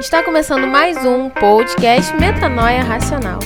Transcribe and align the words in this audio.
Está 0.00 0.22
começando 0.22 0.66
mais 0.66 1.04
um 1.04 1.28
podcast 1.28 2.16
Metanoia 2.16 2.82
Racional. 2.82 3.38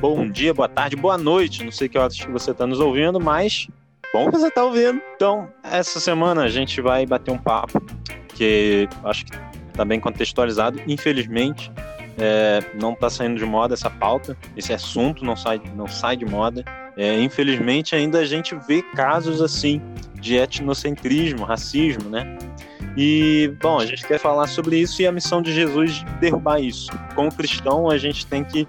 Bom 0.00 0.28
dia, 0.28 0.52
boa 0.52 0.68
tarde, 0.68 0.96
boa 0.96 1.16
noite. 1.16 1.62
Não 1.62 1.70
sei 1.70 1.88
que 1.88 1.96
horas 1.96 2.18
que 2.18 2.28
você 2.28 2.50
está 2.50 2.66
nos 2.66 2.80
ouvindo, 2.80 3.20
mas 3.20 3.68
bom 4.12 4.26
que 4.26 4.36
você 4.36 4.48
está 4.48 4.64
ouvindo. 4.64 5.00
Então, 5.14 5.48
essa 5.62 6.00
semana 6.00 6.42
a 6.42 6.48
gente 6.48 6.80
vai 6.80 7.06
bater 7.06 7.30
um 7.30 7.38
papo 7.38 7.80
que 8.34 8.88
acho 9.04 9.24
que 9.26 9.38
está 9.68 9.84
bem 9.84 10.00
contextualizado. 10.00 10.82
Infelizmente, 10.88 11.70
é, 12.18 12.64
não 12.74 12.94
está 12.94 13.08
saindo 13.08 13.38
de 13.38 13.44
moda 13.46 13.74
essa 13.74 13.88
pauta, 13.88 14.36
esse 14.56 14.72
assunto 14.72 15.24
não 15.24 15.36
sai, 15.36 15.62
não 15.76 15.86
sai 15.86 16.16
de 16.16 16.26
moda. 16.26 16.64
É, 16.96 17.22
infelizmente, 17.22 17.94
ainda 17.94 18.18
a 18.18 18.24
gente 18.24 18.56
vê 18.66 18.82
casos 18.82 19.40
assim 19.40 19.80
de 20.20 20.36
etnocentrismo, 20.36 21.44
racismo, 21.44 22.08
né? 22.08 22.36
E, 22.96 23.52
bom, 23.62 23.78
a 23.78 23.86
gente 23.86 24.06
quer 24.06 24.18
falar 24.18 24.46
sobre 24.48 24.76
isso 24.78 25.00
e 25.00 25.06
a 25.06 25.12
missão 25.12 25.40
de 25.40 25.52
Jesus 25.52 26.04
de 26.04 26.04
derrubar 26.20 26.60
isso. 26.60 26.90
Como 27.14 27.32
cristão, 27.32 27.88
a 27.88 27.96
gente 27.96 28.26
tem 28.26 28.42
que 28.42 28.66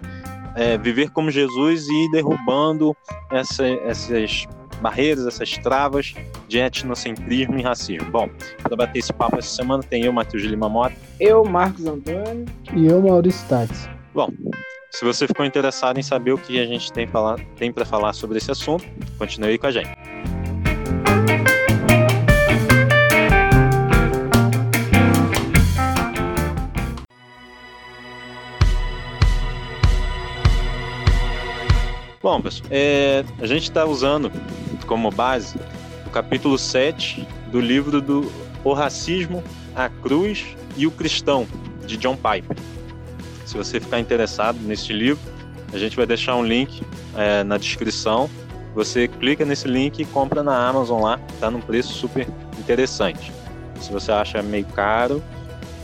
é, 0.56 0.78
viver 0.78 1.10
como 1.10 1.32
Jesus 1.32 1.88
e 1.88 2.06
ir 2.06 2.12
derrubando 2.12 2.96
essa, 3.32 3.66
essas 3.66 4.48
barreiras, 4.82 5.26
essas 5.26 5.58
travas 5.58 6.14
de 6.48 6.60
etnocentrismo 6.60 7.58
e 7.58 7.62
racismo. 7.62 8.10
Bom, 8.12 8.30
para 8.62 8.76
bater 8.76 9.00
esse 9.00 9.14
papo 9.14 9.38
essa 9.38 9.56
semana 9.56 9.84
tem 9.84 10.04
eu, 10.06 10.14
Matheus 10.14 10.44
de 10.44 10.50
Lima 10.50 10.70
Mota. 10.70 10.96
Eu, 11.20 11.44
Marcos 11.44 11.86
Antônio. 11.86 12.46
E 12.76 12.88
eu, 12.88 13.02
Maurício 13.02 13.48
Tades. 13.48 13.90
Bom, 14.14 14.30
se 14.92 15.06
você 15.06 15.28
ficou 15.28 15.46
interessado 15.46 16.00
em 16.00 16.04
saber 16.04 16.34
o 16.34 16.38
que 16.38 16.60
a 16.60 16.66
gente 16.66 16.92
tem, 16.92 17.08
tem 17.56 17.72
para 17.72 17.86
falar 17.86 18.14
sobre 18.14 18.38
esse 18.38 18.52
assunto, 18.52 18.86
continue 19.18 19.50
aí 19.50 19.58
com 19.58 19.68
a 19.68 19.72
gente. 19.72 19.90
Bom, 32.22 32.42
pessoal, 32.42 32.68
é, 32.70 33.24
a 33.40 33.46
gente 33.46 33.64
está 33.64 33.86
usando 33.86 34.30
como 34.86 35.10
base 35.10 35.58
o 36.06 36.10
capítulo 36.10 36.58
7 36.58 37.26
do 37.50 37.62
livro 37.62 38.02
do 38.02 38.30
O 38.62 38.74
Racismo, 38.74 39.42
a 39.74 39.88
Cruz 39.88 40.46
e 40.76 40.86
o 40.86 40.92
Cristão, 40.92 41.48
de 41.86 41.96
John 41.96 42.18
Piper. 42.18 42.58
Se 43.46 43.56
você 43.56 43.80
ficar 43.80 44.02
interessado 44.02 44.60
nesse 44.60 44.92
livro, 44.92 45.24
a 45.72 45.78
gente 45.78 45.96
vai 45.96 46.06
deixar 46.06 46.36
um 46.36 46.44
link 46.44 46.84
é, 47.16 47.42
na 47.46 47.58
descrição. 47.58 48.30
Você 48.76 49.08
clica 49.08 49.46
nesse 49.46 49.70
link 49.70 50.02
e 50.02 50.06
compra 50.06 50.44
na 50.44 50.68
Amazon 50.68 51.02
lá, 51.02 51.22
tá 51.40 51.50
num 51.50 51.62
preço 51.62 51.94
super 51.94 52.28
interessante. 52.60 53.32
Se 53.80 53.94
você 53.94 54.12
acha 54.12 54.44
meio 54.44 54.66
caro, 54.66 55.24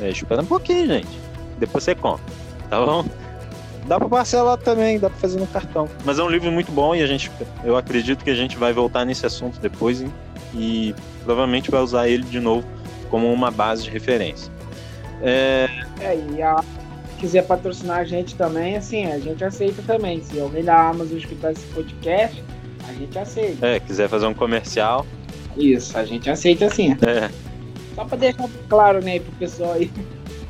é, 0.02 0.10
espera 0.10 0.42
um 0.42 0.46
pouquinho, 0.46 0.88
gente. 0.88 1.18
Depois 1.58 1.86
você 1.86 1.96
compra, 1.96 2.26
tá 2.70 2.86
bom? 2.86 3.06
Dá 3.88 4.00
para 4.00 4.10
parcelar 4.10 4.58
também, 4.58 5.00
dá 5.00 5.10
para 5.10 5.20
fazer 5.20 5.40
no 5.40 5.48
cartão. 5.48 5.88
Mas 6.04 6.18
é 6.18 6.24
um 6.24 6.30
livro 6.30 6.52
muito 6.52 6.72
bom 6.72 6.96
e 6.96 7.04
a 7.04 7.08
gente, 7.08 7.32
eu 7.64 7.78
acredito 7.78 8.24
que 8.24 8.30
a 8.30 8.36
gente 8.36 8.58
vai 8.58 8.74
voltar 8.74 9.06
nesse 9.06 9.26
assunto 9.26 9.60
depois 9.60 10.02
e, 10.02 10.10
e 10.54 10.96
provavelmente 11.24 11.70
vai 11.70 11.82
usar 11.82 12.08
ele 12.08 12.24
de 12.24 12.40
novo 12.40 12.68
como 13.10 13.32
uma 13.32 13.52
base 13.52 13.84
de 13.84 13.92
referência. 13.92 14.52
É, 15.22 15.70
é 16.02 16.20
e 16.36 16.42
a 16.42 16.64
quiser 17.20 17.46
patrocinar 17.46 18.00
a 18.00 18.04
gente 18.04 18.36
também, 18.36 18.76
assim, 18.76 19.06
a 19.06 19.20
gente 19.20 19.44
aceita 19.44 19.82
também. 19.84 20.22
Se 20.24 20.40
alguém 20.40 20.64
da 20.64 20.90
Amazon 20.90 21.18
escutar 21.18 21.52
esse 21.52 21.66
podcast, 21.68 22.44
a 22.88 22.94
gente 22.94 23.18
aceita. 23.18 23.66
É, 23.66 23.80
quiser 23.80 24.10
fazer 24.10 24.26
um 24.26 24.34
comercial. 24.34 25.06
Isso, 25.58 25.98
a 25.98 26.04
gente 26.04 26.30
aceita 26.30 26.70
sim. 26.70 26.98
É. 27.02 27.30
Só 27.96 28.04
para 28.04 28.18
deixar 28.18 28.50
claro, 28.68 29.02
né, 29.02 29.20
pro 29.20 29.32
pessoal 29.34 29.74
aí. 29.74 29.90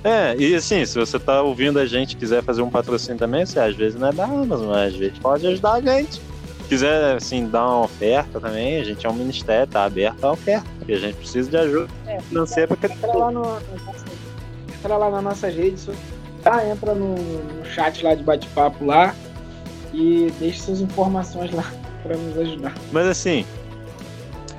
É, 0.05 0.35
e 0.37 0.53
assim, 0.53 0.85
se 0.85 0.99
você 0.99 1.17
tá 1.17 1.41
ouvindo 1.41 1.79
a 1.79 1.85
gente 1.87 2.15
quiser 2.15 2.43
fazer 2.43 2.61
um 2.61 2.69
patrocínio 2.69 3.17
também, 3.17 3.43
você 3.43 3.59
às 3.59 3.75
vezes 3.75 3.99
não 3.99 4.09
é 4.09 4.13
da 4.13 4.25
Amazon, 4.25 4.67
mas 4.67 4.93
às 4.93 4.95
vezes 4.95 5.17
pode 5.17 5.47
ajudar 5.47 5.73
a 5.73 5.81
gente. 5.81 6.21
Quiser, 6.69 7.15
assim, 7.15 7.47
dar 7.47 7.65
uma 7.65 7.85
oferta 7.85 8.39
também, 8.39 8.79
a 8.79 8.83
gente 8.83 9.03
é 9.03 9.09
um 9.09 9.15
ministério, 9.15 9.65
tá 9.65 9.83
aberto 9.83 10.23
a 10.23 10.33
oferta, 10.33 10.67
porque 10.77 10.93
a 10.93 10.99
gente 10.99 11.15
precisa 11.15 11.49
de 11.49 11.57
ajuda 11.57 11.87
é, 12.05 12.21
financeira 12.21 12.77
para 12.77 12.93
entra 12.93 13.17
lá, 13.17 13.31
no, 13.31 13.57
entra 14.77 14.95
lá 14.95 15.09
nas 15.09 15.23
nossas 15.23 15.55
redes, 15.55 15.89
tá? 16.43 16.63
entra 16.67 16.93
no, 16.93 17.15
no 17.15 17.65
chat 17.65 18.03
lá 18.03 18.13
de 18.13 18.21
bate-papo 18.21 18.85
lá 18.85 19.15
e 19.91 20.31
deixe 20.39 20.59
suas 20.59 20.81
informações 20.81 21.51
lá 21.51 21.65
para 22.03 22.15
nos 22.15 22.37
ajudar. 22.37 22.75
Mas 22.91 23.07
assim, 23.07 23.43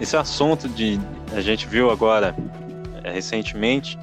esse 0.01 0.17
assunto 0.17 0.69
de. 0.69 0.99
A 1.33 1.41
gente 1.41 1.69
viu 1.69 1.89
agora, 1.89 2.35
é, 3.05 3.13
recentemente, 3.13 3.97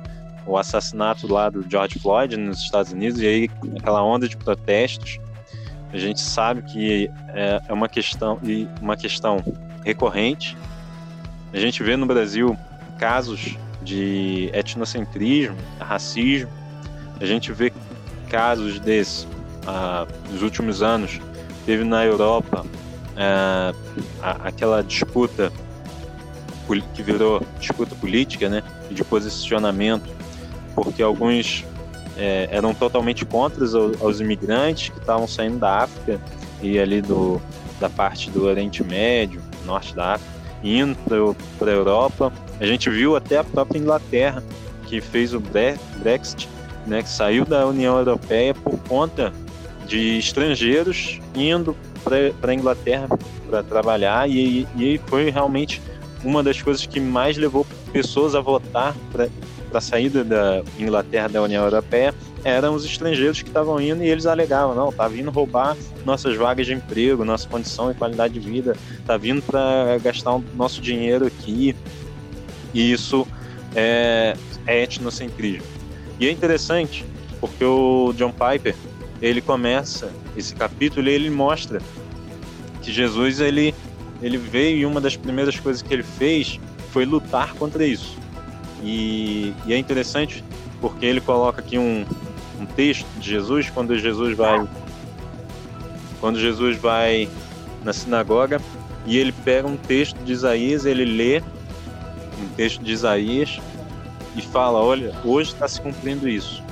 o 0.46 0.58
assassinato 0.58 1.32
lá 1.32 1.50
do 1.50 1.66
George 1.70 2.00
Floyd 2.00 2.38
nos 2.38 2.60
Estados 2.60 2.92
Unidos 2.92 3.22
e 3.22 3.28
aí 3.28 3.50
aquela 3.78 4.04
onda 4.04 4.28
de 4.28 4.38
protestos. 4.38 5.20
A 5.92 5.98
gente 5.98 6.22
sabe 6.22 6.64
que 6.64 7.10
é, 7.30 7.62
é 7.68 7.74
uma 7.74 7.88
questão 7.88 8.40
e 8.44 8.68
uma 8.82 8.98
questão 8.98 9.44
recorrente. 9.86 10.58
A 11.54 11.58
gente 11.58 11.84
vê 11.84 11.96
no 11.96 12.06
Brasil 12.06 12.58
casos 12.98 13.56
de 13.84 14.50
etnocentrismo 14.54 15.56
racismo. 15.80 16.50
A 17.20 17.26
gente 17.26 17.52
vê 17.52 17.72
casos 18.30 18.80
desses 18.80 19.28
ah, 19.68 20.08
nos 20.32 20.42
últimos 20.42 20.82
anos. 20.82 21.22
Teve 21.66 21.84
na 21.84 22.04
Europa 22.04 22.66
ah, 23.16 23.74
aquela 24.44 24.82
disputa 24.82 25.52
que 26.96 27.04
virou 27.04 27.46
disputa 27.60 27.94
política 27.94 28.50
né 28.50 28.64
de 28.90 29.04
posicionamento 29.04 30.10
porque 30.76 31.02
alguns 31.02 31.66
é, 32.18 32.48
eram 32.52 32.74
totalmente 32.74 33.26
contra 33.26 33.64
os, 33.64 34.22
imigrantes 34.22 34.90
que 34.90 35.00
estavam 35.00 35.28
saindo 35.28 35.60
da 35.60 35.80
África 35.80 36.20
e 36.62 36.80
ali 36.80 37.02
do, 37.02 37.42
da 37.80 37.90
parte 37.90 38.30
do 38.30 38.46
Oriente 38.46 38.84
Médio, 38.84 39.42
norte 39.66 39.96
da 39.96 40.14
África, 40.14 40.32
indo 40.64 41.36
para 41.58 41.72
a 41.72 41.74
Europa. 41.74 42.32
A 42.60 42.66
gente 42.66 42.90
viu 42.90 43.16
até 43.16 43.38
a 43.38 43.44
própria 43.44 43.80
Inglaterra, 43.80 44.44
que 44.86 45.02
fez 45.02 45.34
o 45.34 45.40
Brexit, 45.40 46.48
né, 46.86 47.02
que 47.02 47.10
saiu 47.10 47.46
da 47.46 47.66
União 47.66 47.98
Europeia 47.98 48.54
por 48.54 48.78
conta 48.88 49.34
de 49.88 50.18
estrangeiros 50.18 51.20
indo 51.36 51.76
para 52.04 52.52
a 52.52 52.54
Inglaterra 52.54 53.08
para 53.50 53.64
trabalhar, 53.64 54.30
e, 54.30 54.68
e 54.78 55.00
foi 55.08 55.30
realmente 55.30 55.82
uma 56.24 56.42
das 56.42 56.62
coisas 56.62 56.86
que 56.86 57.00
mais 57.00 57.38
levou 57.38 57.66
pessoas 57.92 58.36
a 58.36 58.42
votar 58.42 58.96
a 59.78 59.82
saída 59.82 60.24
da 60.24 60.64
Inglaterra 60.80 61.28
da 61.28 61.42
União 61.42 61.64
Europeia 61.64 62.14
eram 62.44 62.76
os 62.76 62.84
estrangeiros 62.86 63.42
que 63.42 63.48
estavam 63.48 63.80
indo 63.80 64.04
e 64.04 64.08
eles 64.08 64.26
alegavam, 64.26 64.76
não, 64.76 64.92
tá 64.92 65.08
vindo 65.08 65.32
roubar 65.32 65.78
nossas 66.06 66.36
vagas 66.36 66.66
de 66.66 66.74
emprego, 66.74 67.24
nossa 67.24 67.48
condição 67.48 67.90
e 67.90 67.94
qualidade 67.94 68.34
de 68.34 68.40
vida, 68.40 68.76
tá 69.06 69.16
vindo 69.16 69.42
para 69.42 69.98
gastar 70.04 70.36
o 70.36 70.44
nosso 70.56 70.82
dinheiro 70.82 71.26
aqui. 71.26 71.76
E 72.74 72.92
isso 72.92 73.28
é, 73.76 74.36
é 74.68 74.84
etnocentrismo. 74.84 75.68
E 76.20 76.28
é 76.28 76.32
interessante 76.32 77.06
porque 77.40 77.64
o 77.64 78.14
John 78.18 78.32
Piper, 78.32 78.76
ele 79.22 79.42
começa 79.42 80.12
esse 80.36 80.56
capítulo 80.56 81.08
e 81.08 81.12
ele 81.12 81.30
mostra 81.30 81.82
que 82.82 82.92
Jesus 82.92 83.40
ele 83.40 83.74
ele 84.22 84.38
veio 84.38 84.78
e 84.78 84.86
uma 84.86 85.02
das 85.02 85.18
primeiras 85.18 85.60
coisas 85.60 85.82
que 85.82 85.94
ele 85.94 86.04
fez 86.04 86.58
foi 86.92 87.06
lutar 87.06 87.54
contra 87.56 87.86
isso. 87.86 88.18
E, 88.84 89.54
e 89.66 89.74
é 89.74 89.78
interessante 89.78 90.44
porque 90.82 91.06
ele 91.06 91.22
coloca 91.22 91.62
aqui 91.62 91.78
um, 91.78 92.06
um 92.60 92.66
texto 92.66 93.08
de 93.18 93.30
Jesus 93.30 93.70
quando 93.70 93.98
Jesus 93.98 94.36
vai 94.36 94.68
quando 96.20 96.40
Jesus 96.40 96.78
vai 96.78 97.30
na 97.84 97.92
sinagoga 97.92 98.62
e 99.06 99.18
ele 99.18 99.32
pega 99.32 99.68
um 99.68 99.76
texto 99.76 100.18
de 100.24 100.32
Isaías, 100.32 100.86
ele 100.86 101.04
lê 101.04 101.42
um 102.42 102.48
texto 102.56 102.82
de 102.82 102.92
Isaías 102.92 103.60
e 104.36 104.42
fala, 104.42 104.80
olha, 104.80 105.14
hoje 105.24 105.52
está 105.52 105.68
se 105.68 105.82
cumprindo 105.82 106.28
isso. 106.28 106.64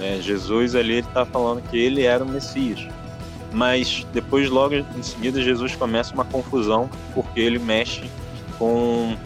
É, 0.00 0.20
Jesus 0.20 0.74
ali 0.74 0.98
está 0.98 1.24
falando 1.24 1.62
que 1.68 1.76
ele 1.76 2.02
era 2.02 2.22
o 2.24 2.28
Messias. 2.28 2.86
Mas 3.52 4.06
depois, 4.12 4.48
logo 4.48 4.74
em 4.74 5.02
seguida, 5.02 5.42
Jesus 5.42 5.74
começa 5.76 6.14
uma 6.14 6.24
confusão 6.24 6.88
porque 7.14 7.40
ele 7.40 7.58
mexe 7.58 8.04
com 8.58 9.16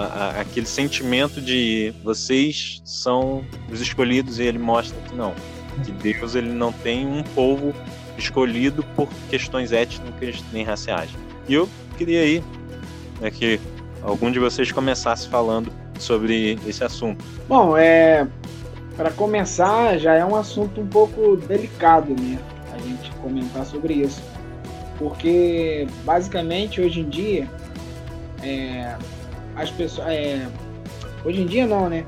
a, 0.00 0.04
a, 0.04 0.40
aquele 0.40 0.66
sentimento 0.66 1.40
de 1.40 1.92
vocês 2.02 2.80
são 2.84 3.44
os 3.70 3.80
escolhidos 3.80 4.38
e 4.38 4.44
ele 4.44 4.58
mostra 4.58 4.98
que 5.02 5.14
não, 5.14 5.34
que 5.84 5.92
Deus 5.92 6.34
ele 6.34 6.50
não 6.50 6.72
tem 6.72 7.06
um 7.06 7.22
povo 7.22 7.74
escolhido 8.16 8.82
por 8.96 9.08
questões 9.28 9.72
étnicas 9.72 10.42
nem 10.52 10.64
raciais. 10.64 11.10
E 11.48 11.54
eu 11.54 11.68
queria 11.98 12.20
aí 12.20 12.44
né, 13.20 13.30
que 13.30 13.60
algum 14.02 14.30
de 14.30 14.38
vocês 14.38 14.72
começasse 14.72 15.28
falando 15.28 15.72
sobre 15.98 16.58
esse 16.66 16.82
assunto. 16.82 17.24
Bom, 17.48 17.76
é 17.76 18.26
para 18.96 19.10
começar 19.10 19.98
já 19.98 20.14
é 20.14 20.24
um 20.24 20.36
assunto 20.36 20.80
um 20.80 20.86
pouco 20.86 21.36
delicado, 21.36 22.10
né? 22.20 22.38
A 22.74 22.78
gente 22.78 23.10
comentar 23.22 23.64
sobre 23.64 23.94
isso, 23.94 24.22
porque 24.98 25.86
basicamente 26.04 26.80
hoje 26.80 27.00
em 27.00 27.08
dia 27.08 27.48
é, 28.42 28.96
as 29.60 29.70
pessoas, 29.70 30.08
é, 30.08 30.46
hoje 31.24 31.42
em 31.42 31.46
dia 31.46 31.66
não, 31.66 31.88
né? 31.88 32.04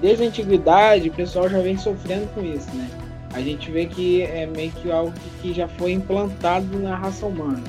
Desde 0.00 0.24
a 0.24 0.26
antiguidade, 0.26 1.08
o 1.08 1.12
pessoal 1.12 1.48
já 1.48 1.60
vem 1.60 1.78
sofrendo 1.78 2.26
com 2.34 2.44
isso, 2.44 2.68
né? 2.74 2.90
A 3.32 3.40
gente 3.40 3.70
vê 3.70 3.86
que 3.86 4.22
é 4.22 4.46
meio 4.46 4.72
que 4.72 4.90
algo 4.90 5.12
que 5.40 5.52
já 5.52 5.68
foi 5.68 5.92
implantado 5.92 6.78
na 6.78 6.96
raça 6.96 7.26
humana. 7.26 7.62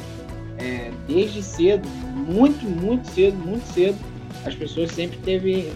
É, 0.57 0.92
desde 1.07 1.44
cedo, 1.44 1.88
muito, 2.16 2.66
muito 2.66 3.07
cedo, 3.10 3.38
muito 3.38 3.66
cedo, 3.74 3.98
as 4.45 4.56
pessoas 4.56 4.92
sempre 4.92 5.18
teve, 5.18 5.72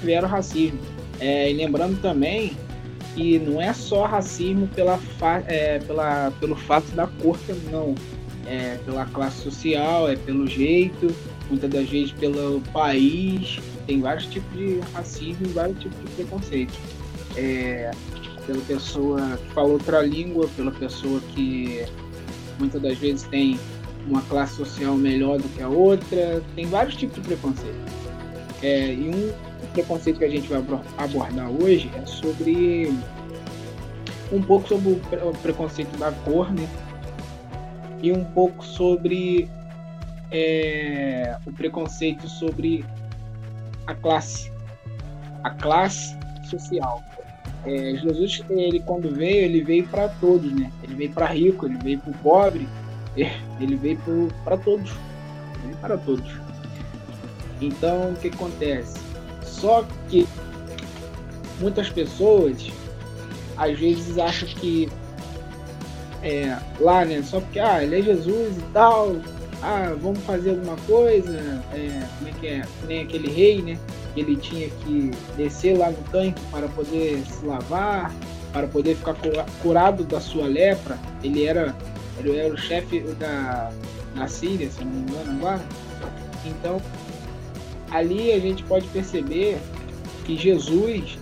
tiveram 0.00 0.28
racismo. 0.28 0.78
É, 1.20 1.50
e 1.50 1.54
lembrando 1.54 2.00
também 2.00 2.52
que 3.14 3.38
não 3.38 3.60
é 3.60 3.72
só 3.72 4.04
racismo 4.04 4.68
pela, 4.68 4.98
é, 5.46 5.78
pela, 5.80 6.30
pelo 6.38 6.54
fato 6.54 6.90
da 6.92 7.06
cor, 7.06 7.38
não. 7.70 7.94
É 8.46 8.78
pela 8.84 9.04
classe 9.06 9.42
social, 9.42 10.08
é 10.08 10.16
pelo 10.16 10.46
jeito, 10.46 11.14
muitas 11.48 11.70
das 11.70 11.88
vezes 11.88 12.12
pelo 12.12 12.60
país. 12.72 13.58
Tem 13.86 14.00
vários 14.00 14.26
tipos 14.26 14.56
de 14.56 14.80
racismo 14.92 15.46
e 15.46 15.48
vários 15.48 15.78
tipos 15.78 15.98
de 15.98 16.06
preconceito. 16.16 16.74
É, 17.36 17.90
pela 18.46 18.60
pessoa 18.62 19.36
que 19.36 19.54
fala 19.54 19.68
outra 19.68 20.02
língua, 20.02 20.48
pela 20.56 20.70
pessoa 20.70 21.20
que 21.34 21.84
muitas 22.58 22.80
das 22.80 22.98
vezes 22.98 23.22
tem 23.24 23.58
uma 24.06 24.22
classe 24.22 24.56
social 24.56 24.96
melhor 24.96 25.38
do 25.38 25.48
que 25.50 25.62
a 25.62 25.68
outra. 25.68 26.42
Tem 26.54 26.66
vários 26.66 26.96
tipos 26.96 27.16
de 27.16 27.22
preconceito. 27.22 27.78
É, 28.62 28.92
e 28.92 29.08
um 29.08 29.32
preconceito 29.72 30.18
que 30.18 30.24
a 30.24 30.30
gente 30.30 30.48
vai 30.48 30.64
abordar 30.98 31.50
hoje 31.50 31.90
é 31.94 32.04
sobre 32.06 32.92
um 34.32 34.42
pouco 34.42 34.68
sobre 34.68 34.92
o 34.92 35.32
preconceito 35.42 35.96
da 35.98 36.12
cor, 36.12 36.52
né? 36.52 36.68
E 38.02 38.12
um 38.12 38.24
pouco 38.24 38.64
sobre 38.64 39.48
é, 40.30 41.36
o 41.46 41.52
preconceito 41.52 42.28
sobre 42.28 42.84
a 43.86 43.94
classe, 43.94 44.52
a 45.42 45.50
classe 45.50 46.16
social. 46.48 47.02
É, 47.64 47.96
Jesus, 47.96 48.42
ele 48.50 48.80
quando 48.80 49.14
veio, 49.14 49.44
ele 49.44 49.62
veio 49.62 49.86
para 49.88 50.08
todos, 50.08 50.52
né? 50.52 50.70
Ele 50.82 50.94
veio 50.94 51.12
para 51.12 51.26
rico, 51.26 51.66
ele 51.66 51.78
veio 51.78 51.98
para 51.98 52.12
pobre, 52.14 52.68
ele 53.60 53.76
veio 53.76 53.98
para 54.44 54.56
todos, 54.56 54.92
veio 55.64 55.76
para 55.76 55.96
todos. 55.98 56.30
Então, 57.60 58.12
o 58.12 58.16
que 58.16 58.28
acontece? 58.28 59.00
Só 59.42 59.84
que 60.08 60.26
muitas 61.60 61.90
pessoas 61.90 62.70
às 63.56 63.76
vezes 63.78 64.18
acham 64.18 64.48
que 64.48 64.88
é, 66.22 66.56
lá, 66.80 67.04
né? 67.04 67.22
Só 67.22 67.40
porque 67.40 67.58
ah, 67.58 67.82
ele 67.82 67.98
é 67.98 68.02
Jesus 68.02 68.56
e 68.56 68.62
tal, 68.72 69.16
ah, 69.62 69.94
vamos 70.00 70.20
fazer 70.20 70.50
alguma 70.50 70.76
coisa, 70.86 71.36
é, 71.72 72.06
como 72.18 72.28
é 72.28 72.32
que 72.40 72.46
é? 72.46 72.62
Nem 72.86 73.02
aquele 73.02 73.28
rei, 73.28 73.62
né? 73.62 73.78
Ele 74.16 74.36
tinha 74.36 74.68
que 74.68 75.10
descer 75.36 75.76
lá 75.76 75.90
no 75.90 76.02
tanque 76.10 76.40
para 76.50 76.68
poder 76.68 77.24
se 77.26 77.44
lavar, 77.44 78.12
para 78.52 78.66
poder 78.66 78.96
ficar 78.96 79.16
curado 79.62 80.04
da 80.04 80.20
sua 80.20 80.46
lepra. 80.46 80.98
Ele 81.22 81.44
era, 81.44 81.74
ele 82.18 82.36
era 82.36 82.52
o 82.52 82.56
chefe 82.56 83.00
da, 83.18 83.70
da 84.14 84.28
Síria, 84.28 84.70
se 84.70 84.84
não 84.84 84.92
me 84.92 85.00
engano 85.00 85.30
agora. 85.38 85.62
Então, 86.44 86.80
ali 87.90 88.32
a 88.32 88.38
gente 88.38 88.62
pode 88.64 88.86
perceber 88.88 89.58
que 90.24 90.36
Jesus, 90.36 91.18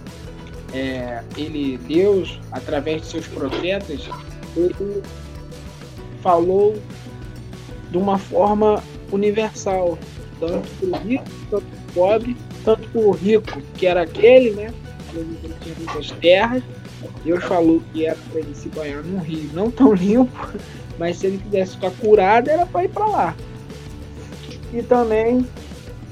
é, 0.75 1.23
ele, 1.37 1.79
Deus, 1.79 2.39
através 2.53 3.03
de 3.03 3.09
seus 3.09 3.27
profetas, 3.29 4.09
ele 4.57 5.03
falou 6.23 6.77
de 7.97 8.03
uma 8.03 8.19
forma 8.19 8.83
universal, 9.11 9.99
tanto 10.39 10.69
para 10.69 10.89
o 10.89 11.03
rico, 11.03 11.25
tanto 11.51 11.65
para 11.65 11.79
o 11.79 11.93
pobre, 11.95 12.37
tanto 12.63 12.89
para 12.91 13.01
o 13.01 13.11
rico, 13.11 13.63
que 13.75 13.87
era 13.87 14.03
aquele, 14.03 14.51
né? 14.51 14.73
Ele 15.15 15.55
tinha 15.63 15.75
muitas 15.79 16.11
terras. 16.11 16.63
Deus 17.25 17.43
falou 17.45 17.83
que 17.93 18.05
era 18.05 18.19
para 18.31 18.41
ele 18.41 18.55
se 18.55 18.69
banhar 18.69 19.03
num 19.03 19.19
rio 19.19 19.49
não 19.55 19.71
tão 19.71 19.95
limpo, 19.95 20.31
mas 20.99 21.17
se 21.17 21.27
ele 21.27 21.39
quisesse 21.39 21.73
ficar 21.73 21.91
curado, 21.93 22.51
era 22.51 22.67
para 22.67 22.85
ir 22.85 22.89
para 22.89 23.07
lá. 23.07 23.37
E 24.75 24.83
também 24.83 25.47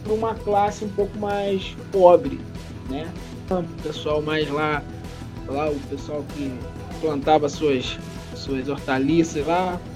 para 0.03 0.13
uma 0.13 0.35
classe 0.35 0.85
um 0.87 0.89
pouco 0.89 1.19
mais 1.19 1.77
pobre, 1.93 2.41
né? 2.89 3.07
O 3.51 3.83
pessoal 3.83 4.23
mais 4.23 4.51
lá, 4.51 4.83
lá 5.47 5.71
o 5.71 5.79
pessoal 5.91 6.25
que 6.35 6.51
plantava 7.01 7.47
suas, 7.49 7.99
suas 8.35 8.69
hortaliças 8.69 9.47
lá, 9.47 9.79
que 9.79 9.94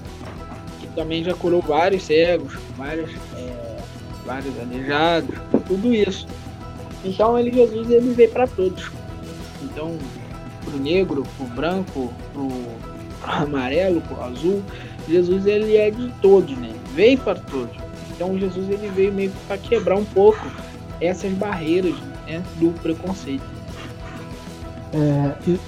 também 0.95 1.23
já 1.23 1.33
curou 1.33 1.61
vários 1.61 2.03
cegos, 2.03 2.53
vários, 2.77 3.11
é, 3.35 3.77
vários 4.25 4.59
aleijados, 4.59 5.35
tudo 5.67 5.93
isso. 5.93 6.27
Então 7.03 7.37
ele 7.37 7.51
Jesus 7.51 7.89
ele 7.89 8.13
veio 8.13 8.29
para 8.29 8.47
todos. 8.47 8.91
Então 9.63 9.97
pro 10.63 10.77
negro, 10.77 11.23
pro 11.37 11.45
branco, 11.47 12.13
pro, 12.33 12.47
pro 13.21 13.31
amarelo, 13.31 14.01
pro 14.01 14.21
azul, 14.23 14.61
Jesus 15.07 15.45
ele 15.45 15.75
é 15.77 15.89
de 15.89 16.11
todos, 16.21 16.55
né? 16.57 16.73
Veio 16.93 17.17
para 17.17 17.39
todos. 17.39 17.75
Então 18.11 18.37
Jesus 18.37 18.69
ele 18.69 18.89
veio 18.89 19.13
meio 19.13 19.31
para 19.47 19.57
quebrar 19.57 19.97
um 19.97 20.05
pouco 20.05 20.45
essas 20.99 21.31
barreiras 21.33 21.95
né, 22.27 22.43
do 22.59 22.71
preconceito. 22.81 23.43
É, 24.93 25.33
e, 25.47 25.59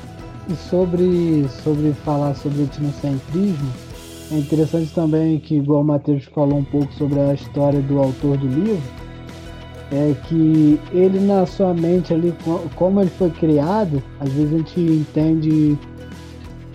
sobre, 0.69 1.47
sobre 1.63 1.93
falar 2.03 2.35
sobre 2.35 2.63
etnocentrismo, 2.63 3.71
é 4.31 4.37
interessante 4.37 4.93
também 4.93 5.39
que, 5.39 5.55
igual 5.55 5.81
o 5.81 5.83
Matheus 5.83 6.23
falou 6.25 6.59
um 6.59 6.63
pouco 6.63 6.91
sobre 6.93 7.19
a 7.19 7.33
história 7.33 7.81
do 7.81 7.99
autor 7.99 8.37
do 8.37 8.47
livro, 8.47 8.81
é 9.91 10.15
que 10.27 10.79
ele 10.93 11.19
na 11.19 11.45
sua 11.45 11.73
mente 11.73 12.13
ali, 12.13 12.33
como 12.75 13.01
ele 13.01 13.09
foi 13.09 13.29
criado, 13.29 14.01
às 14.21 14.31
vezes 14.31 14.53
a 14.53 14.57
gente 14.57 14.79
entende 14.79 15.77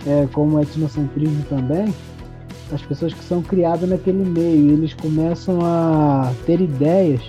é, 0.05 0.27
como 0.31 0.59
etnocentrismo 0.59 1.43
também, 1.49 1.91
as 2.71 2.81
pessoas 2.83 3.13
que 3.13 3.23
são 3.23 3.41
criadas 3.41 3.89
naquele 3.89 4.23
meio, 4.23 4.73
eles 4.73 4.93
começam 4.93 5.59
a 5.63 6.31
ter 6.45 6.61
ideias, 6.61 7.21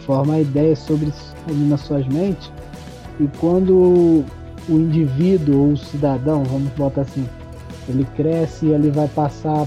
formar 0.00 0.40
ideias 0.40 0.80
sobre 0.80 1.10
ali 1.48 1.64
nas 1.64 1.80
suas 1.80 2.06
mentes, 2.08 2.52
e 3.18 3.26
quando 3.38 4.24
o 4.68 4.74
indivíduo 4.74 5.60
ou 5.60 5.72
o 5.72 5.76
cidadão, 5.76 6.44
vamos 6.44 6.70
botar 6.72 7.02
assim, 7.02 7.26
ele 7.88 8.06
cresce 8.16 8.66
ele 8.66 8.90
vai 8.90 9.08
passar 9.08 9.66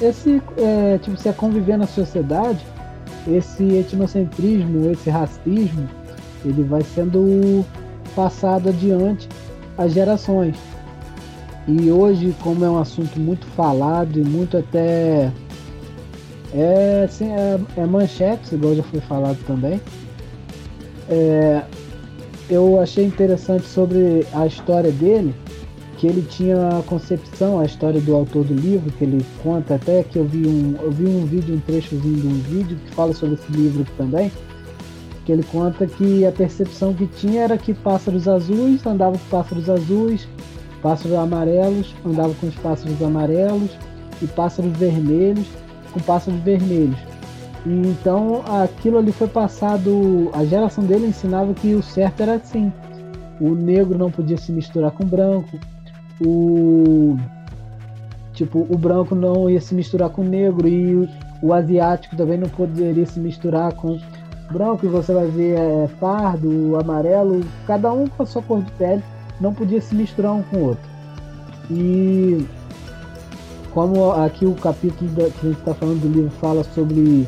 esse 0.00 0.42
é, 0.56 0.98
tipo 0.98 1.16
se 1.16 1.28
é 1.28 1.32
conviver 1.32 1.76
na 1.76 1.86
sociedade, 1.86 2.64
esse 3.28 3.62
etnocentrismo, 3.76 4.90
esse 4.90 5.10
racismo, 5.10 5.86
ele 6.44 6.62
vai 6.62 6.82
sendo 6.82 7.64
passado 8.16 8.70
adiante 8.70 9.28
às 9.76 9.92
gerações. 9.92 10.56
E 11.68 11.90
hoje, 11.90 12.34
como 12.42 12.64
é 12.64 12.70
um 12.70 12.78
assunto 12.78 13.20
muito 13.20 13.46
falado 13.48 14.18
e 14.18 14.24
muito 14.24 14.56
até. 14.56 15.30
É, 16.52 17.04
assim, 17.04 17.30
é, 17.30 17.60
é 17.76 17.86
manchete, 17.86 18.54
igual 18.54 18.74
já 18.74 18.82
foi 18.82 19.00
falado 19.00 19.38
também. 19.46 19.80
É, 21.08 21.62
eu 22.48 22.80
achei 22.80 23.04
interessante 23.04 23.66
sobre 23.66 24.26
a 24.32 24.46
história 24.46 24.90
dele, 24.90 25.34
que 26.00 26.06
ele 26.06 26.22
tinha 26.22 26.78
a 26.78 26.82
concepção, 26.82 27.60
a 27.60 27.66
história 27.66 28.00
do 28.00 28.16
autor 28.16 28.42
do 28.44 28.54
livro, 28.54 28.90
que 28.92 29.04
ele 29.04 29.24
conta 29.42 29.74
até 29.74 30.02
que 30.02 30.18
eu 30.18 30.24
vi 30.24 30.46
um, 30.46 30.74
eu 30.80 30.90
vi 30.90 31.04
um 31.06 31.26
vídeo, 31.26 31.54
um 31.54 31.60
trechozinho 31.60 32.16
de 32.16 32.26
um 32.26 32.40
vídeo 32.40 32.78
que 32.86 32.94
fala 32.94 33.12
sobre 33.12 33.34
esse 33.34 33.52
livro 33.52 33.86
também, 33.98 34.32
que 35.26 35.30
ele 35.30 35.42
conta 35.42 35.86
que 35.86 36.24
a 36.24 36.32
percepção 36.32 36.94
que 36.94 37.06
tinha 37.06 37.42
era 37.42 37.58
que 37.58 37.74
pássaros 37.74 38.26
azuis 38.26 38.84
andavam 38.86 39.18
com 39.18 39.28
pássaros 39.28 39.68
azuis, 39.68 40.26
Pássaros 40.82 41.14
amarelos 41.18 41.94
andavam 42.06 42.34
com 42.40 42.46
os 42.46 42.54
pássaros 42.56 43.02
amarelos 43.02 43.70
e 44.22 44.26
pássaros 44.26 44.72
vermelhos 44.78 45.46
com 45.92 46.00
pássaros 46.00 46.40
vermelhos. 46.40 46.96
E 47.66 47.70
então 47.70 48.42
aquilo 48.62 48.96
ali 48.96 49.12
foi 49.12 49.28
passado, 49.28 50.30
a 50.32 50.44
geração 50.44 50.84
dele 50.84 51.08
ensinava 51.08 51.52
que 51.52 51.74
o 51.74 51.82
certo 51.82 52.22
era 52.22 52.36
assim. 52.36 52.72
O 53.38 53.50
negro 53.54 53.98
não 53.98 54.10
podia 54.10 54.38
se 54.38 54.52
misturar 54.52 54.90
com 54.92 55.02
o 55.02 55.06
branco. 55.06 55.58
O 56.20 57.16
tipo, 58.32 58.66
o 58.70 58.78
branco 58.78 59.14
não 59.14 59.50
ia 59.50 59.60
se 59.60 59.74
misturar 59.74 60.10
com 60.10 60.22
o 60.22 60.24
negro 60.24 60.66
e 60.66 60.94
o, 60.94 61.08
o 61.42 61.52
asiático 61.52 62.16
também 62.16 62.38
não 62.38 62.48
poderia 62.48 63.06
se 63.06 63.20
misturar 63.20 63.72
com 63.74 63.98
branco. 64.50 64.86
E 64.86 64.88
você 64.88 65.12
vai 65.12 65.26
ver 65.26 65.58
é, 65.58 65.88
pardo, 66.00 66.76
amarelo, 66.78 67.44
cada 67.66 67.92
um 67.92 68.06
com 68.06 68.22
a 68.22 68.26
sua 68.26 68.42
cor 68.42 68.62
de 68.62 68.72
pele 68.72 69.02
não 69.40 69.54
podia 69.54 69.80
se 69.80 69.94
misturar 69.94 70.32
um 70.32 70.42
com 70.42 70.56
o 70.56 70.64
outro. 70.68 70.90
E 71.70 72.46
como 73.72 74.12
aqui 74.12 74.44
o 74.44 74.54
capítulo 74.54 75.10
que 75.14 75.22
a 75.22 75.48
gente 75.48 75.58
está 75.58 75.74
falando 75.74 76.00
do 76.00 76.08
livro 76.08 76.30
fala 76.40 76.64
sobre 76.64 77.26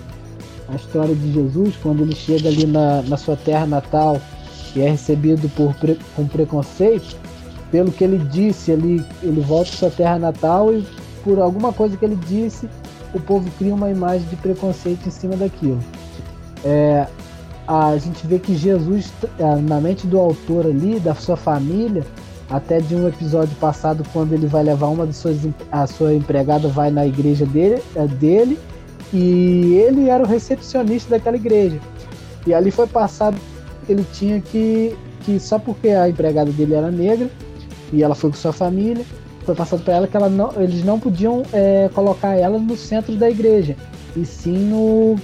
a 0.69 0.75
história 0.75 1.15
de 1.15 1.33
Jesus, 1.33 1.77
quando 1.77 2.03
ele 2.03 2.15
chega 2.15 2.49
ali 2.49 2.67
na, 2.67 3.03
na 3.03 3.17
sua 3.17 3.37
terra 3.37 3.67
natal 3.67 4.21
e 4.75 4.81
é 4.81 4.91
recebido 4.91 5.49
por, 5.51 5.75
com 6.17 6.27
preconceito, 6.27 7.17
pelo 7.73 7.91
que 7.91 8.05
ele 8.05 8.19
disse 8.19 8.71
ali, 8.71 9.05
ele 9.23 9.41
volta 9.41 9.71
à 9.71 9.73
sua 9.73 9.91
terra 9.91 10.19
natal 10.19 10.73
e 10.73 10.87
por 11.25 11.41
alguma 11.41 11.73
coisa 11.73 11.97
que 11.97 12.05
ele 12.05 12.19
disse, 12.29 12.69
o 13.15 13.19
povo 13.19 13.51
cria 13.59 13.75
uma 13.75 13.91
imagem 13.91 14.29
de 14.29 14.37
preconceito 14.37 15.09
em 15.09 15.11
cima 15.11 15.35
daquilo. 15.37 15.81
É, 16.65 17.07
a 17.67 17.97
gente 17.97 18.27
vê 18.27 18.39
que 18.39 18.55
Jesus, 18.55 19.11
é, 19.39 19.57
na 19.57 19.81
mente 19.81 20.07
do 20.07 20.19
autor 20.19 20.67
ali, 20.67 21.01
da 21.01 21.15
sua 21.15 21.37
família, 21.37 22.05
até 22.51 22.79
de 22.79 22.95
um 22.95 23.09
episódio 23.09 23.57
passado, 23.57 24.05
quando 24.13 24.35
ele 24.35 24.47
vai 24.47 24.63
levar 24.63 24.89
uma 24.89 25.07
das 25.07 25.17
suas 25.17 25.39
a 25.71 25.87
sua 25.87 26.15
empregada 26.15 26.69
vai 26.69 26.91
na 26.91 27.07
igreja 27.07 27.47
dele, 27.47 27.83
é, 27.97 28.07
dele 28.07 28.59
e 29.13 29.75
ele 29.75 30.11
era 30.11 30.23
o 30.23 30.27
recepcionista 30.27 31.11
daquela 31.11 31.37
igreja. 31.37 31.79
E 32.47 32.53
ali 32.53 32.71
foi 32.71 32.87
passado 32.87 33.37
ele 33.89 34.07
tinha 34.13 34.41
que, 34.41 34.97
que 35.23 35.41
só 35.41 35.59
porque 35.59 35.89
a 35.89 36.09
empregada 36.09 36.51
dele 36.53 36.75
era 36.75 36.91
negra 36.91 37.31
e 37.93 38.03
ela 38.03 38.15
foi 38.15 38.31
com 38.31 38.37
sua 38.37 38.53
família, 38.53 39.05
foi 39.45 39.55
passado 39.55 39.83
para 39.83 39.95
ela 39.95 40.07
que 40.07 40.17
ela 40.17 40.29
não, 40.29 40.53
eles 40.57 40.85
não 40.85 40.99
podiam 40.99 41.43
é, 41.53 41.91
colocar 41.95 42.37
ela 42.37 42.59
no 42.59 42.77
centro 42.77 43.15
da 43.17 43.29
igreja, 43.29 43.77
e 44.17 44.25
sim 44.25 44.57
no, 44.57 45.17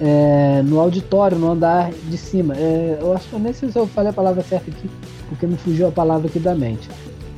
é, 0.00 0.62
no 0.62 0.80
auditório, 0.80 1.38
no 1.38 1.50
andar 1.50 1.90
de 1.90 2.16
cima. 2.16 2.54
É, 2.56 2.98
eu 3.00 3.14
acho 3.14 3.28
que 3.28 3.38
nem 3.38 3.52
sei 3.52 3.70
se 3.70 3.78
eu 3.78 3.86
falei 3.86 4.10
a 4.10 4.14
palavra 4.14 4.42
certa 4.42 4.70
aqui, 4.70 4.90
porque 5.28 5.46
me 5.46 5.56
fugiu 5.56 5.88
a 5.88 5.92
palavra 5.92 6.28
aqui 6.28 6.38
da 6.38 6.54
mente. 6.54 6.88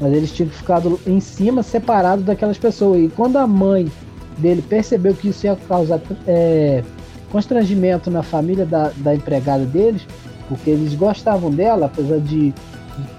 Mas 0.01 0.13
eles 0.13 0.33
tinham 0.33 0.51
ficado 0.51 0.99
em 1.07 1.19
cima, 1.19 1.63
separado 1.63 2.23
daquelas 2.23 2.57
pessoas. 2.57 3.03
E 3.03 3.09
quando 3.09 3.37
a 3.37 3.47
mãe 3.47 3.91
dele 4.39 4.63
percebeu 4.63 5.15
que 5.15 5.29
isso 5.29 5.47
ia 5.47 5.57
causar 5.69 6.01
é, 6.27 6.85
constrangimento 7.31 8.11
na 8.11 8.23
família 8.23 8.65
da, 8.65 8.93
da 8.97 9.15
empregada 9.15 9.65
deles, 9.65 10.07
porque 10.49 10.71
eles 10.71 10.95
gostavam 10.95 11.51
dela, 11.51 11.87
apesar 11.87 12.21
de, 12.21 12.55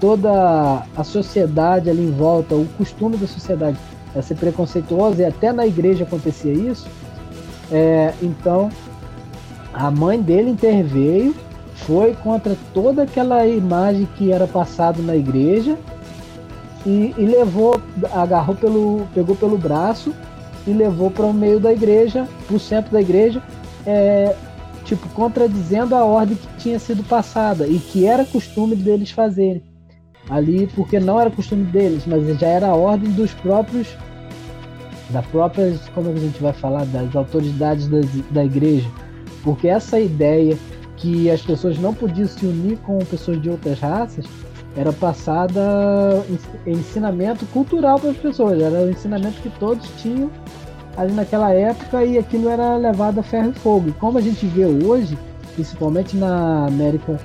toda 0.00 0.84
a 0.96 1.04
sociedade 1.04 1.88
ali 1.88 2.02
em 2.02 2.10
volta, 2.10 2.54
o 2.54 2.66
costume 2.76 3.16
da 3.16 3.26
sociedade 3.26 3.78
é 4.14 4.20
ser 4.20 4.34
preconceituosa, 4.34 5.22
e 5.22 5.24
até 5.24 5.52
na 5.52 5.66
igreja 5.66 6.04
acontecia 6.04 6.52
isso. 6.52 6.86
É, 7.70 8.12
então 8.20 8.70
a 9.72 9.90
mãe 9.90 10.20
dele 10.20 10.50
interveio, 10.50 11.34
foi 11.74 12.14
contra 12.14 12.56
toda 12.74 13.04
aquela 13.04 13.46
imagem 13.46 14.06
que 14.16 14.30
era 14.30 14.46
passado 14.46 15.02
na 15.02 15.16
igreja 15.16 15.78
e, 16.84 17.14
e 17.16 17.24
levou, 17.24 17.80
agarrou 18.12 18.54
pelo, 18.54 19.06
pegou 19.14 19.34
pelo 19.34 19.56
braço 19.56 20.14
e 20.66 20.72
levou 20.72 21.10
para 21.10 21.24
o 21.24 21.32
meio 21.32 21.58
da 21.58 21.72
igreja, 21.72 22.28
para 22.46 22.56
o 22.56 22.60
centro 22.60 22.92
da 22.92 23.00
igreja, 23.00 23.42
é, 23.86 24.36
tipo 24.84 25.08
contradizendo 25.10 25.94
a 25.94 26.04
ordem 26.04 26.36
que 26.36 26.46
tinha 26.58 26.78
sido 26.78 27.02
passada 27.02 27.66
e 27.66 27.78
que 27.78 28.06
era 28.06 28.24
costume 28.24 28.76
deles 28.76 29.10
fazerem 29.10 29.62
ali, 30.30 30.68
porque 30.74 31.00
não 31.00 31.20
era 31.20 31.30
costume 31.30 31.64
deles, 31.64 32.04
mas 32.06 32.38
já 32.38 32.46
era 32.46 32.68
a 32.68 32.74
ordem 32.74 33.10
dos 33.12 33.32
próprios 33.34 33.88
da 35.10 35.22
própria, 35.22 35.74
como 35.92 36.08
a 36.08 36.14
gente 36.14 36.40
vai 36.40 36.52
falar, 36.52 36.84
das 36.86 37.16
autoridades 37.16 37.88
da, 37.88 37.98
da 38.30 38.44
igreja 38.44 38.88
porque 39.42 39.68
essa 39.68 39.98
ideia 39.98 40.56
que 40.96 41.30
as 41.30 41.40
pessoas 41.40 41.78
não 41.78 41.94
podiam 41.94 42.28
se 42.28 42.44
unir 42.44 42.76
com 42.78 42.98
pessoas 42.98 43.40
de 43.40 43.48
outras 43.48 43.80
raças 43.80 44.26
era 44.76 44.92
passada 44.92 46.24
ensinamento 46.66 47.44
cultural 47.46 47.98
para 47.98 48.10
as 48.10 48.16
pessoas, 48.16 48.60
era 48.60 48.82
o 48.82 48.90
ensinamento 48.90 49.40
que 49.40 49.50
todos 49.58 49.88
tinham 50.00 50.30
ali 50.96 51.12
naquela 51.12 51.52
época 51.52 52.04
e 52.04 52.18
aquilo 52.18 52.48
era 52.48 52.76
levado 52.76 53.18
a 53.18 53.22
ferro 53.22 53.50
e 53.50 53.58
fogo. 53.58 53.88
E 53.88 53.92
como 53.92 54.18
a 54.18 54.20
gente 54.20 54.46
vê 54.46 54.66
hoje, 54.66 55.18
principalmente 55.54 56.16
na 56.16 56.66
América 56.66 57.18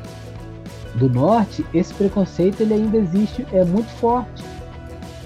do 0.95 1.09
Norte, 1.09 1.65
esse 1.73 1.93
preconceito 1.93 2.61
ele 2.61 2.73
ainda 2.73 2.97
existe, 2.97 3.45
é 3.51 3.63
muito 3.63 3.89
forte. 3.99 4.43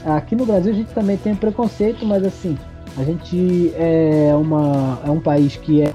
Aqui 0.05 0.35
no 0.35 0.45
Brasil 0.45 0.71
a 0.71 0.75
gente 0.75 0.91
também 0.93 1.17
tem 1.17 1.35
preconceito, 1.35 2.05
mas 2.05 2.23
assim, 2.23 2.57
a 2.97 3.03
gente 3.03 3.71
é, 3.75 4.31
uma, 4.35 4.99
é 5.05 5.11
um 5.11 5.19
país 5.19 5.55
que 5.57 5.81
é 5.81 5.93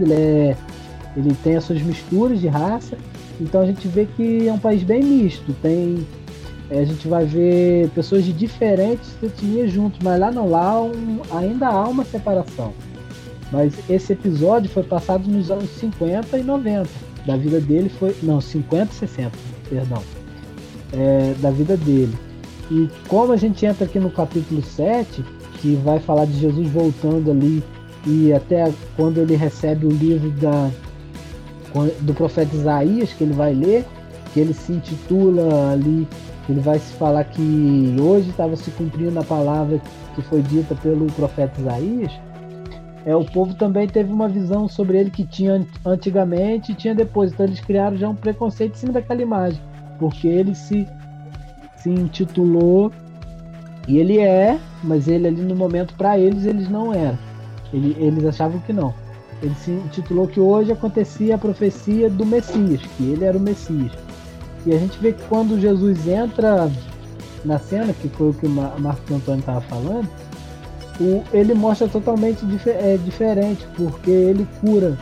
ele, 0.00 0.12
é, 0.12 0.56
ele 1.16 1.34
tem 1.42 1.56
as 1.56 1.64
suas 1.64 1.80
misturas 1.82 2.40
de 2.40 2.48
raça, 2.48 2.96
então 3.40 3.60
a 3.60 3.66
gente 3.66 3.86
vê 3.88 4.06
que 4.06 4.48
é 4.48 4.52
um 4.52 4.58
país 4.58 4.82
bem 4.82 5.02
misto. 5.02 5.52
Tem, 5.62 6.06
é, 6.70 6.80
a 6.80 6.84
gente 6.84 7.06
vai 7.06 7.24
ver 7.24 7.88
pessoas 7.90 8.24
de 8.24 8.32
diferentes 8.32 9.10
etnias 9.22 9.70
juntos, 9.70 9.98
mas 10.02 10.18
lá 10.18 10.30
não, 10.30 10.48
lá 10.48 10.80
um, 10.82 11.20
ainda 11.32 11.68
há 11.68 11.88
uma 11.88 12.04
separação. 12.04 12.72
Mas 13.52 13.74
esse 13.88 14.12
episódio 14.12 14.70
foi 14.70 14.82
passado 14.82 15.28
nos 15.28 15.50
anos 15.50 15.70
50 15.70 16.38
e 16.38 16.42
90 16.42 17.13
da 17.26 17.36
vida 17.36 17.60
dele, 17.60 17.88
foi 17.88 18.14
não 18.22 18.40
50 18.40 18.92
e 18.92 18.94
60, 18.94 19.30
perdão, 19.68 20.02
é, 20.92 21.34
da 21.40 21.50
vida 21.50 21.76
dele. 21.76 22.14
E 22.70 22.88
como 23.08 23.32
a 23.32 23.36
gente 23.36 23.64
entra 23.64 23.84
aqui 23.84 23.98
no 23.98 24.10
capítulo 24.10 24.62
7, 24.62 25.24
que 25.60 25.74
vai 25.76 25.98
falar 25.98 26.26
de 26.26 26.38
Jesus 26.38 26.68
voltando 26.70 27.30
ali 27.30 27.62
e 28.06 28.32
até 28.32 28.72
quando 28.96 29.18
ele 29.18 29.36
recebe 29.36 29.86
o 29.86 29.90
livro 29.90 30.30
da, 30.32 30.70
do 32.00 32.14
profeta 32.14 32.54
Isaías, 32.54 33.12
que 33.12 33.24
ele 33.24 33.32
vai 33.32 33.54
ler, 33.54 33.84
que 34.32 34.40
ele 34.40 34.52
se 34.52 34.72
intitula 34.72 35.72
ali, 35.72 36.06
ele 36.48 36.60
vai 36.60 36.78
se 36.78 36.92
falar 36.94 37.24
que 37.24 37.96
hoje 38.00 38.30
estava 38.30 38.56
se 38.56 38.70
cumprindo 38.72 39.18
a 39.18 39.24
palavra 39.24 39.80
que 40.14 40.22
foi 40.22 40.42
dita 40.42 40.74
pelo 40.74 41.06
profeta 41.12 41.60
Isaías. 41.60 42.12
É, 43.06 43.14
o 43.14 43.24
povo 43.24 43.54
também 43.54 43.86
teve 43.86 44.10
uma 44.10 44.28
visão 44.28 44.66
sobre 44.66 44.98
ele 44.98 45.10
que 45.10 45.24
tinha 45.24 45.66
antigamente 45.84 46.72
e 46.72 46.74
tinha 46.74 46.94
depois. 46.94 47.32
Então 47.32 47.44
eles 47.44 47.60
criaram 47.60 47.96
já 47.96 48.08
um 48.08 48.14
preconceito 48.14 48.74
em 48.74 48.78
cima 48.78 48.92
daquela 48.94 49.20
imagem, 49.20 49.60
porque 49.98 50.26
ele 50.26 50.54
se, 50.54 50.88
se 51.76 51.90
intitulou 51.90 52.90
e 53.86 53.98
ele 53.98 54.18
é, 54.18 54.58
mas 54.82 55.06
ele 55.06 55.28
ali 55.28 55.42
no 55.42 55.54
momento 55.54 55.94
para 55.94 56.18
eles 56.18 56.46
eles 56.46 56.68
não 56.68 56.94
eram. 56.94 57.18
Ele, 57.72 57.94
eles 57.98 58.24
achavam 58.24 58.58
que 58.60 58.72
não. 58.72 58.94
Ele 59.42 59.54
se 59.56 59.70
intitulou 59.72 60.26
que 60.26 60.40
hoje 60.40 60.72
acontecia 60.72 61.34
a 61.34 61.38
profecia 61.38 62.08
do 62.08 62.24
Messias, 62.24 62.80
que 62.96 63.04
ele 63.04 63.24
era 63.24 63.36
o 63.36 63.40
Messias. 63.40 63.92
E 64.64 64.72
a 64.72 64.78
gente 64.78 64.98
vê 64.98 65.12
que 65.12 65.22
quando 65.24 65.60
Jesus 65.60 66.06
entra 66.08 66.70
na 67.44 67.58
cena, 67.58 67.92
que 67.92 68.08
foi 68.08 68.30
o 68.30 68.32
que 68.32 68.46
o 68.46 68.48
Marcos 68.48 69.10
Antônio 69.10 69.40
estava 69.40 69.60
falando, 69.62 70.08
o, 71.00 71.24
ele 71.32 71.54
mostra 71.54 71.88
totalmente 71.88 72.44
dif 72.46 72.68
é, 72.68 72.98
diferente, 73.04 73.66
porque 73.76 74.10
ele 74.10 74.46
cura. 74.60 74.96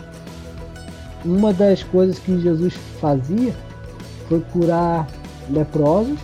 Uma 1.24 1.52
das 1.52 1.82
coisas 1.82 2.18
que 2.18 2.40
Jesus 2.40 2.74
fazia 3.00 3.54
foi 4.28 4.40
curar 4.52 5.06
leprosos, 5.50 6.18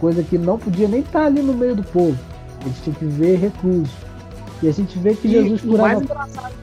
coisa 0.00 0.22
que 0.22 0.38
não 0.38 0.58
podia 0.58 0.88
nem 0.88 1.00
estar 1.00 1.26
ali 1.26 1.42
no 1.42 1.52
meio 1.52 1.76
do 1.76 1.82
povo. 1.82 2.18
Eles 2.64 2.78
tinham 2.82 2.96
que 2.96 3.04
ver 3.04 3.38
reclusos. 3.38 3.94
E 4.62 4.68
a 4.68 4.72
gente 4.72 4.98
vê 4.98 5.14
que 5.14 5.28
e, 5.28 5.32
Jesus 5.32 5.60
curava. 5.60 5.88
mais 5.88 6.02
engraçado, 6.02 6.54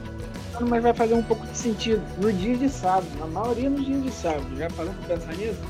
mas 0.68 0.82
vai 0.82 0.94
fazer 0.94 1.14
um 1.14 1.22
pouco 1.22 1.46
de 1.46 1.56
sentido. 1.56 2.02
No 2.20 2.32
dia 2.32 2.56
de 2.56 2.68
sábado, 2.68 3.06
na 3.18 3.26
maioria 3.26 3.70
nos 3.70 3.84
dias 3.84 4.02
de 4.02 4.10
sábado. 4.10 4.46
Já 4.56 4.68
parou 4.70 4.92
pra 4.94 5.16
pensar 5.16 5.36
nisso? 5.36 5.60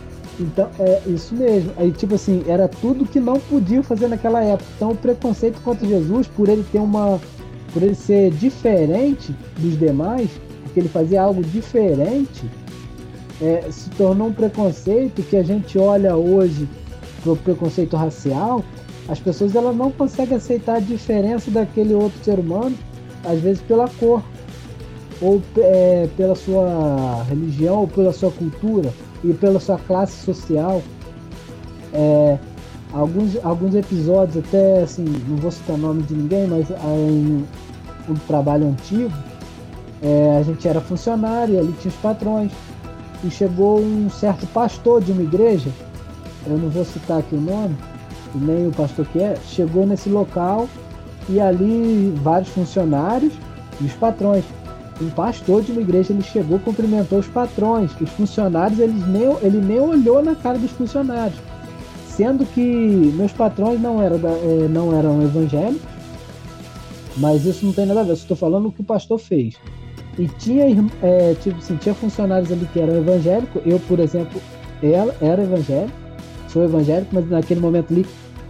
Então, 0.41 0.69
é 0.79 1.03
isso 1.07 1.35
mesmo. 1.35 1.73
Aí, 1.77 1.93
tipo 1.93 2.15
assim, 2.15 2.43
era 2.47 2.69
tudo 2.69 3.05
que 3.05 3.21
não 3.21 3.39
podia 3.39 3.83
fazer 3.83 4.09
naquela 4.09 4.43
época. 4.43 4.69
Então, 4.77 4.91
o 4.91 4.97
preconceito 4.97 5.61
contra 5.63 5.87
Jesus, 5.87 6.27
por 6.27 6.49
ele 6.49 6.65
ter 6.71 6.79
uma. 6.79 7.21
por 7.73 7.83
ele 7.83 7.95
ser 7.95 8.31
diferente 8.31 9.35
dos 9.59 9.79
demais, 9.79 10.31
porque 10.63 10.81
ele 10.81 10.89
fazia 10.89 11.23
algo 11.23 11.43
diferente, 11.43 12.45
é, 13.41 13.67
se 13.71 13.91
tornou 13.91 14.29
um 14.29 14.33
preconceito 14.33 15.23
que 15.23 15.37
a 15.37 15.43
gente 15.43 15.79
olha 15.79 16.17
hoje 16.17 16.69
pro 17.23 17.37
preconceito 17.37 17.97
racial 17.97 18.65
as 19.09 19.19
pessoas 19.19 19.55
elas 19.55 19.77
não 19.77 19.91
conseguem 19.91 20.37
aceitar 20.37 20.77
a 20.77 20.81
diferença 20.81 21.51
daquele 21.51 21.95
outro 21.95 22.23
ser 22.23 22.39
humano, 22.39 22.77
às 23.25 23.41
vezes 23.41 23.63
pela 23.63 23.89
cor, 23.89 24.23
ou 25.23 25.41
é, 25.57 26.09
pela 26.17 26.35
sua 26.35 27.23
religião, 27.29 27.81
ou 27.81 27.89
pela 27.89 28.13
sua 28.13 28.31
cultura, 28.31 28.93
e 29.25 29.33
pela 29.33 29.61
sua 29.61 29.79
classe 29.79 30.25
social. 30.25 30.83
É, 31.95 32.39
alguns, 32.93 33.37
alguns 33.45 33.75
episódios, 33.75 34.45
até 34.45 34.83
assim, 34.83 35.05
não 35.29 35.37
vou 35.37 35.51
citar 35.51 35.77
o 35.77 35.79
nome 35.79 36.03
de 36.03 36.15
ninguém, 36.15 36.47
mas 36.47 36.69
em 36.71 37.45
um 38.09 38.15
trabalho 38.27 38.69
antigo, 38.69 39.13
é, 40.03 40.39
a 40.39 40.43
gente 40.43 40.67
era 40.67 40.81
funcionário, 40.81 41.59
ali 41.59 41.73
tinha 41.81 41.91
os 41.91 42.01
patrões, 42.01 42.51
e 43.23 43.31
chegou 43.31 43.81
um 43.81 44.11
certo 44.11 44.47
pastor 44.49 45.01
de 45.01 45.13
uma 45.13 45.23
igreja, 45.23 45.71
eu 46.47 46.59
não 46.59 46.69
vou 46.69 46.85
citar 46.85 47.21
aqui 47.21 47.37
o 47.37 47.41
nome, 47.41 47.77
nem 48.35 48.67
o 48.67 48.73
pastor 48.73 49.07
que 49.07 49.21
é, 49.21 49.37
chegou 49.47 49.87
nesse 49.87 50.09
local 50.09 50.69
e 51.29 51.41
ali 51.41 52.13
vários 52.23 52.49
funcionários 52.49 53.33
e 53.81 53.85
os 53.85 53.93
patrões. 53.93 54.45
Um 55.03 55.11
pastor 55.11 55.63
de 55.63 55.73
uma 55.73 55.81
igreja 55.81 56.13
ele 56.13 56.23
chegou, 56.23 56.59
cumprimentou 56.61 57.19
os 57.19 57.27
patrões, 57.27 57.91
os 58.01 58.11
funcionários 58.11 58.79
eles 58.79 59.05
nem, 59.09 59.25
ele 59.43 59.59
nem 59.59 59.81
olhou 59.81 60.23
na 60.23 60.37
cara 60.37 60.57
dos 60.59 60.71
funcionários, 60.71 61.39
sendo 62.09 62.47
que 62.47 62.61
meus 62.61 63.33
patrões 63.33 63.81
não 63.81 64.01
eram, 64.01 64.17
é, 64.17 64.69
não 64.69 64.97
eram 64.97 65.21
evangélicos, 65.23 65.83
mas 67.17 67.45
isso 67.45 67.67
não 67.67 67.73
tem 67.73 67.85
nada 67.85 68.01
a 68.01 68.05
ver. 68.05 68.13
Estou 68.13 68.37
falando 68.37 68.69
o 68.69 68.73
que 68.73 68.81
o 68.81 68.85
pastor 68.85 69.19
fez. 69.19 69.57
E 70.19 70.29
tinha, 70.29 70.65
é, 71.03 71.35
tipo 71.35 71.59
assim, 71.59 71.77
tinha 71.77 71.95
funcionários 71.95 72.53
ali 72.53 72.67
que 72.73 72.81
eram 72.81 72.97
evangélicos. 72.97 73.61
Eu, 73.65 73.81
por 73.81 73.99
exemplo, 73.99 74.41
era, 74.83 75.15
era 75.21 75.43
evangélico, 75.43 75.97
sou 76.49 76.65
evangélico, 76.65 77.11
mas 77.13 77.29
naquele 77.29 77.61
momento 77.61 77.93
ali 77.93 78.07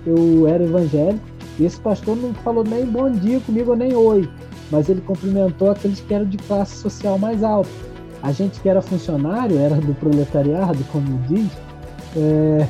eu 0.06 0.47
era 0.49 0.62
evangélico, 0.62 1.25
e 1.59 1.64
esse 1.64 1.80
pastor 1.80 2.16
não 2.16 2.35
falou 2.35 2.64
nem 2.64 2.85
bom 2.85 3.11
dia 3.11 3.38
comigo, 3.40 3.75
nem 3.75 3.94
oi, 3.94 4.28
mas 4.73 4.88
ele 4.88 5.02
cumprimentou 5.02 5.71
aqueles 5.71 6.00
que 6.00 6.12
eram 6.12 6.25
de 6.25 6.38
classe 6.38 6.75
social 6.76 7.19
mais 7.19 7.45
alta. 7.45 7.71
a 8.23 8.33
gente 8.33 8.59
que 8.61 8.69
era 8.69 8.81
funcionário, 8.81 9.59
era 9.59 9.75
do 9.76 9.95
proletariado, 9.95 10.83
como 10.91 11.19
diz, 11.29 11.50
é, 12.17 12.67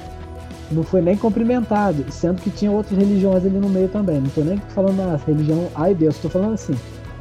não 0.70 0.82
foi 0.82 1.00
nem 1.00 1.16
cumprimentado, 1.16 2.04
sendo 2.10 2.40
que 2.40 2.50
tinha 2.50 2.70
outras 2.70 2.98
religiões 2.98 3.44
ali 3.44 3.58
no 3.58 3.68
meio 3.68 3.88
também. 3.88 4.18
Não 4.18 4.26
estou 4.26 4.44
nem 4.44 4.58
falando 4.70 5.00
a 5.00 5.20
religião 5.26 5.68
A 5.74 5.90
e 5.90 5.94
B, 5.94 6.06
estou 6.06 6.30
falando 6.30 6.54
assim. 6.54 6.74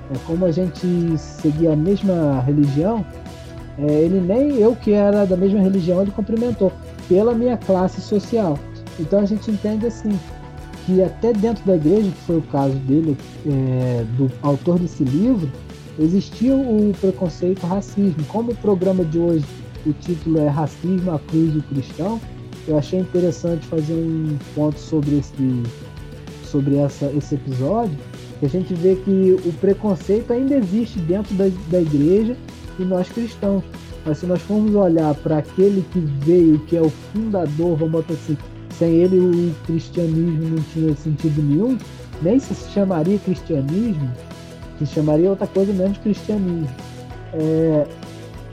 É, 0.10 0.18
como 0.26 0.46
a 0.46 0.52
gente 0.52 0.88
seguia 1.18 1.74
a 1.74 1.76
mesma 1.76 2.42
religião, 2.42 3.06
é, 3.78 3.92
ele 3.92 4.20
nem 4.20 4.56
eu 4.56 4.76
que 4.76 4.94
era 4.94 5.26
da 5.26 5.38
mesma 5.38 5.60
religião, 5.60 6.02
ele 6.02 6.12
cumprimentou 6.12 6.72
pela 7.08 7.36
minha 7.36 7.58
classe 7.58 8.02
social. 8.02 8.58
Então 9.00 9.20
a 9.20 9.26
gente 9.26 9.52
entende 9.52 9.86
assim 9.86 10.18
que 10.86 11.02
até 11.04 11.34
dentro 11.34 11.66
da 11.66 11.76
igreja, 11.76 12.10
que 12.10 12.22
foi 12.26 12.38
o 12.38 12.42
caso 12.44 12.76
dele, 12.80 13.18
é, 13.46 14.06
do 14.18 14.32
autor 14.42 14.80
desse 14.80 15.04
livro, 15.04 15.50
existia 16.00 16.56
o 16.56 16.94
preconceito, 17.00 17.66
racismo. 17.66 18.24
Como 18.28 18.52
o 18.52 18.56
programa 18.56 19.04
de 19.06 19.20
hoje, 19.20 19.46
o 19.86 19.94
título 19.94 20.40
é 20.40 20.48
Racismo, 20.48 21.12
a 21.12 21.20
Cruz 21.20 21.56
e 21.56 21.58
o 21.58 21.64
Cristão, 21.64 22.20
eu 22.68 22.78
achei 22.78 23.00
interessante 23.00 23.66
fazer 23.66 23.94
um 23.94 24.38
ponto 24.54 24.80
sobre 24.80 25.18
esse, 25.18 25.64
sobre 26.46 26.78
essa, 26.78 27.06
esse 27.08 27.36
episódio, 27.36 27.98
que 28.40 28.46
a 28.46 28.50
gente 28.50 28.74
vê 28.74 28.96
que 28.96 29.38
o 29.46 29.54
preconceito 29.54 30.32
ainda 30.32 30.56
existe 30.56 31.00
dentro 31.00 31.34
da, 31.36 31.46
da 31.70 31.82
igreja 31.82 32.36
e 32.80 32.84
nós 32.84 33.10
cristãos. 33.10 33.64
Mas 34.06 34.18
se 34.18 34.26
nós 34.26 34.42
formos 34.42 34.74
olhar 34.74 35.14
para 35.16 35.38
aquele 35.38 35.86
que 35.92 36.00
veio, 36.00 36.60
que 36.60 36.76
é 36.76 36.82
o 36.82 36.90
fundador, 36.90 37.78
vamos 37.78 37.92
botar 37.92 38.14
assim, 38.14 38.36
sem 38.82 38.96
ele 38.96 39.20
o 39.20 39.54
cristianismo 39.64 40.56
não 40.56 40.64
tinha 40.64 40.96
sentido 40.96 41.44
nenhum, 41.44 41.78
nem 42.24 42.40
se 42.40 42.56
chamaria 42.72 43.20
cristianismo, 43.20 44.10
se 44.80 44.88
chamaria 44.88 45.30
outra 45.30 45.46
coisa 45.46 45.72
menos 45.72 46.00
cristianismo. 46.00 46.76
É, 47.32 47.88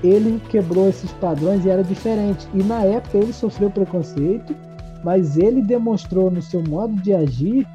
ele 0.05 0.39
quebrou 0.51 0.87
esses 0.87 1.11
padrões 1.13 1.65
e 1.65 1.71
era 1.71 1.83
diferente. 1.83 2.47
E 2.53 2.63
na 2.63 2.83
época 2.85 3.17
ele 3.17 3.33
sofreu 3.33 3.71
preconceito, 3.71 4.55
mas 5.03 5.39
ele 5.39 5.63
demonstrou 5.63 6.31
no 6.31 6.43
seu 6.43 6.63
modo 6.63 6.95
de 7.01 7.15
agir, 7.15 7.67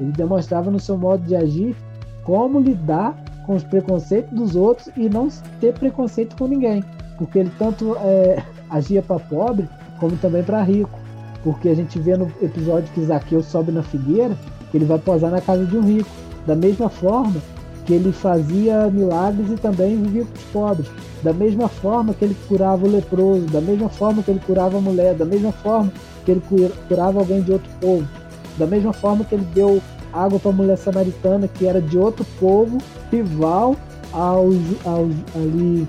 ele 0.00 0.12
demonstrava 0.12 0.70
no 0.70 0.80
seu 0.80 0.96
modo 0.96 1.22
de 1.26 1.36
agir 1.36 1.76
como 2.24 2.58
lidar 2.58 3.22
com 3.44 3.54
os 3.54 3.64
preconceitos 3.64 4.32
dos 4.32 4.56
outros 4.56 4.88
e 4.96 5.10
não 5.10 5.28
ter 5.60 5.74
preconceito 5.74 6.36
com 6.36 6.46
ninguém. 6.46 6.82
Porque 7.18 7.40
ele 7.40 7.52
tanto 7.58 7.94
é, 7.98 8.42
agia 8.70 9.02
para 9.02 9.20
pobre 9.20 9.68
como 10.00 10.16
também 10.16 10.42
para 10.42 10.62
rico. 10.62 11.01
Porque 11.44 11.68
a 11.68 11.74
gente 11.74 11.98
vê 11.98 12.16
no 12.16 12.30
episódio 12.40 12.92
que 12.94 13.04
Zaqueu 13.04 13.42
sobe 13.42 13.72
na 13.72 13.82
figueira, 13.82 14.36
que 14.70 14.76
ele 14.76 14.84
vai 14.84 14.98
posar 14.98 15.30
na 15.30 15.40
casa 15.40 15.64
de 15.64 15.76
um 15.76 15.82
rico. 15.82 16.08
Da 16.46 16.54
mesma 16.54 16.88
forma 16.88 17.40
que 17.84 17.94
ele 17.94 18.12
fazia 18.12 18.88
milagres 18.88 19.50
e 19.50 19.56
também 19.56 20.00
vivia 20.00 20.24
com 20.24 20.34
os 20.34 20.44
pobres. 20.52 20.88
Da 21.22 21.32
mesma 21.32 21.68
forma 21.68 22.14
que 22.14 22.24
ele 22.24 22.36
curava 22.48 22.86
o 22.86 22.90
leproso, 22.90 23.46
da 23.46 23.60
mesma 23.60 23.88
forma 23.88 24.22
que 24.22 24.30
ele 24.30 24.40
curava 24.40 24.78
a 24.78 24.80
mulher, 24.80 25.14
da 25.14 25.24
mesma 25.24 25.52
forma 25.52 25.92
que 26.24 26.30
ele 26.30 26.42
curava 26.88 27.18
alguém 27.18 27.42
de 27.42 27.52
outro 27.52 27.70
povo, 27.80 28.08
da 28.56 28.66
mesma 28.66 28.92
forma 28.92 29.24
que 29.24 29.34
ele 29.34 29.46
deu 29.54 29.80
água 30.12 30.38
para 30.38 30.50
a 30.50 30.54
mulher 30.54 30.76
samaritana 30.76 31.48
que 31.48 31.66
era 31.66 31.80
de 31.80 31.96
outro 31.98 32.24
povo, 32.38 32.78
rival 33.10 33.76
ao, 34.12 34.48
ao, 34.84 35.04
ali, 35.34 35.86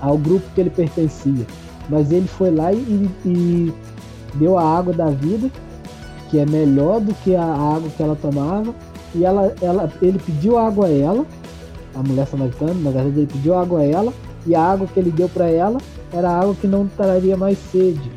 ao 0.00 0.18
grupo 0.18 0.44
que 0.54 0.60
ele 0.60 0.70
pertencia. 0.70 1.46
Mas 1.88 2.10
ele 2.10 2.26
foi 2.26 2.50
lá 2.50 2.72
e, 2.72 3.10
e 3.24 3.72
deu 4.34 4.58
a 4.58 4.78
água 4.78 4.92
da 4.92 5.10
vida, 5.10 5.50
que 6.30 6.38
é 6.38 6.46
melhor 6.46 7.00
do 7.00 7.14
que 7.14 7.36
a 7.36 7.44
água 7.44 7.90
que 7.96 8.02
ela 8.02 8.16
tomava, 8.16 8.74
e 9.14 9.24
ela, 9.24 9.54
ela, 9.60 9.92
ele 10.00 10.18
pediu 10.18 10.58
água 10.58 10.86
a 10.86 10.90
ela, 10.90 11.26
a 11.94 12.02
mulher 12.02 12.26
samaritana, 12.26 12.74
na 12.74 12.90
verdade 12.90 13.18
ele 13.20 13.26
pediu 13.26 13.54
água 13.54 13.80
a 13.80 13.84
ela, 13.84 14.12
e 14.46 14.54
a 14.54 14.62
água 14.62 14.86
que 14.86 14.98
ele 14.98 15.10
deu 15.10 15.28
para 15.28 15.48
ela 15.48 15.78
era 16.12 16.30
água 16.30 16.54
que 16.54 16.66
não 16.66 16.86
traria 16.88 17.36
mais 17.36 17.58
sede, 17.70 18.10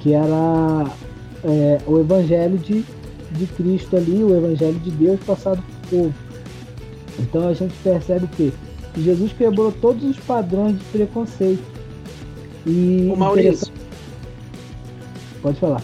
que 0.00 0.12
era 0.12 0.86
é, 1.44 1.78
o 1.86 1.98
evangelho 1.98 2.58
de, 2.58 2.84
de 3.32 3.46
Cristo 3.46 3.96
ali, 3.96 4.22
o 4.22 4.36
evangelho 4.36 4.78
de 4.80 4.90
Deus 4.90 5.20
passado 5.20 5.62
por 5.62 5.98
povo. 5.98 6.14
Então 7.18 7.48
a 7.48 7.54
gente 7.54 7.74
percebe 7.82 8.26
que 8.28 8.52
Jesus 8.96 9.32
quebrou 9.32 9.72
todos 9.72 10.04
os 10.04 10.18
padrões 10.20 10.78
de 10.78 10.84
preconceito. 10.86 11.62
E 12.66 13.10
o 13.12 13.16
Maurício. 13.16 13.65
Pode 15.46 15.60
falar. 15.60 15.80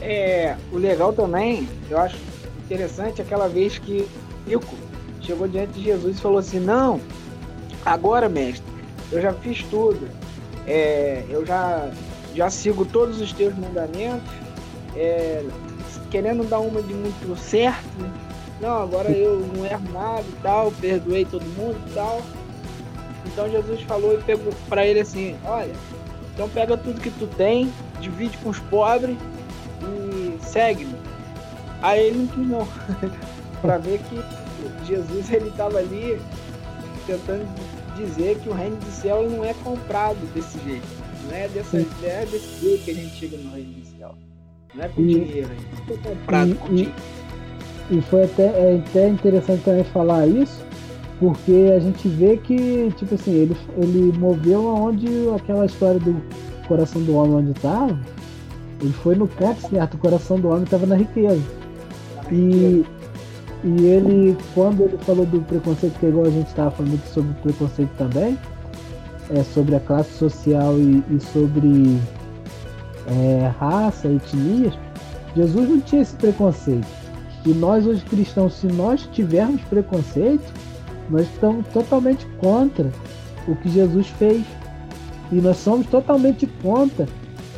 É, 0.00 0.54
o 0.72 0.78
legal 0.78 1.12
também, 1.12 1.68
eu 1.90 1.98
acho 1.98 2.16
interessante 2.64 3.20
aquela 3.20 3.48
vez 3.48 3.80
que 3.80 4.06
Rico 4.46 4.76
chegou 5.20 5.48
diante 5.48 5.72
de 5.72 5.82
Jesus 5.82 6.16
e 6.16 6.20
falou 6.20 6.38
assim: 6.38 6.60
Não, 6.60 7.00
agora, 7.84 8.28
mestre, 8.28 8.64
eu 9.10 9.20
já 9.20 9.32
fiz 9.32 9.64
tudo, 9.64 10.08
é, 10.68 11.24
eu 11.28 11.44
já, 11.44 11.90
já 12.32 12.48
sigo 12.48 12.84
todos 12.84 13.20
os 13.20 13.32
teus 13.32 13.52
mandamentos, 13.58 14.30
é, 14.94 15.44
querendo 16.08 16.48
dar 16.48 16.60
uma 16.60 16.80
de 16.80 16.94
muito 16.94 17.36
certo, 17.40 17.88
né? 17.98 18.08
Não, 18.60 18.84
agora 18.84 19.10
eu 19.10 19.40
não 19.52 19.66
erro 19.66 19.92
nada 19.92 20.22
e 20.28 20.42
tal, 20.44 20.70
perdoei 20.80 21.24
todo 21.24 21.42
mundo 21.56 21.76
e 21.90 21.92
tal. 21.92 22.22
Então 23.26 23.50
Jesus 23.50 23.82
falou 23.82 24.14
e 24.14 24.22
pegou 24.22 24.52
para 24.68 24.86
ele 24.86 25.00
assim: 25.00 25.34
Olha, 25.44 25.72
então 26.32 26.48
pega 26.48 26.76
tudo 26.76 27.00
que 27.00 27.10
tu 27.10 27.26
tem, 27.36 27.68
divide 28.00 28.36
com 28.38 28.50
os 28.50 28.58
pobres 28.58 29.16
e 29.82 30.38
segue-me. 30.44 30.94
Aí 31.82 32.06
ele 32.06 32.18
não 32.18 32.26
quis 32.26 32.46
não. 32.48 32.68
para 33.60 33.78
ver 33.78 34.00
que 34.08 34.86
Jesus 34.86 35.30
ele 35.30 35.48
estava 35.48 35.78
ali 35.78 36.18
tentando 37.06 37.46
dizer 37.96 38.38
que 38.38 38.48
o 38.48 38.52
reino 38.52 38.76
do 38.76 38.90
céu 38.90 39.28
não 39.28 39.44
é 39.44 39.54
comprado 39.62 40.18
desse 40.34 40.58
jeito. 40.64 40.86
Não 41.28 41.36
é, 41.36 41.48
dessa, 41.48 41.78
não 41.78 41.86
é 42.02 42.26
desse 42.26 42.60
jeito 42.60 42.84
que 42.84 42.90
a 42.90 42.94
gente 42.94 43.14
chega 43.14 43.36
no 43.36 43.52
reino 43.52 43.72
do 43.72 43.98
céu. 43.98 44.14
Não 44.74 44.84
é 44.84 44.88
com 44.88 45.00
e, 45.02 45.06
dinheiro, 45.06 45.48
não 45.88 45.94
é 45.94 45.98
comprado 45.98 46.50
e, 46.50 46.54
com 46.54 46.68
dinheiro. 46.68 46.92
E 47.90 48.00
foi 48.02 48.24
até, 48.24 48.44
é 48.44 48.82
até 48.86 49.08
interessante 49.08 49.62
também 49.64 49.84
falar 49.84 50.26
isso, 50.26 50.64
porque 51.18 51.72
a 51.76 51.80
gente 51.80 52.08
vê 52.08 52.36
que, 52.36 52.92
tipo 52.96 53.14
assim, 53.14 53.32
ele, 53.32 53.56
ele 53.76 54.18
moveu 54.18 54.68
aonde 54.68 55.08
aquela 55.36 55.66
história 55.66 55.98
do 55.98 56.22
coração 56.70 57.02
do 57.02 57.16
homem 57.16 57.34
onde 57.34 57.50
estava, 57.50 57.98
ele 58.80 58.92
foi 58.92 59.16
no 59.16 59.26
campo 59.26 59.60
certo, 59.68 59.94
o 59.94 59.98
coração 59.98 60.38
do 60.38 60.48
homem 60.48 60.62
estava 60.62 60.86
na 60.86 60.94
riqueza. 60.94 61.42
E, 62.30 62.84
e 63.64 63.84
ele, 63.84 64.36
quando 64.54 64.84
ele 64.84 64.96
falou 64.98 65.26
do 65.26 65.40
preconceito, 65.40 65.98
que 65.98 66.06
é 66.06 66.08
igual 66.08 66.26
a 66.26 66.30
gente 66.30 66.46
estava 66.46 66.70
falando 66.70 67.00
sobre 67.06 67.32
preconceito 67.42 67.90
também, 67.98 68.38
é, 69.30 69.42
sobre 69.42 69.74
a 69.74 69.80
classe 69.80 70.12
social 70.12 70.78
e, 70.78 71.02
e 71.10 71.20
sobre 71.20 71.98
é, 73.08 73.48
raça, 73.58 74.06
etnias, 74.06 74.72
Jesus 75.34 75.68
não 75.68 75.80
tinha 75.80 76.02
esse 76.02 76.14
preconceito. 76.14 76.86
E 77.44 77.50
nós, 77.50 77.84
hoje 77.84 78.04
cristãos, 78.04 78.54
se 78.54 78.68
nós 78.68 79.08
tivermos 79.12 79.60
preconceito, 79.62 80.52
nós 81.08 81.22
estamos 81.22 81.66
totalmente 81.68 82.24
contra 82.38 82.90
o 83.48 83.56
que 83.56 83.68
Jesus 83.68 84.06
fez. 84.18 84.44
E 85.32 85.36
nós 85.36 85.58
somos 85.58 85.86
totalmente 85.86 86.46
contra 86.62 87.06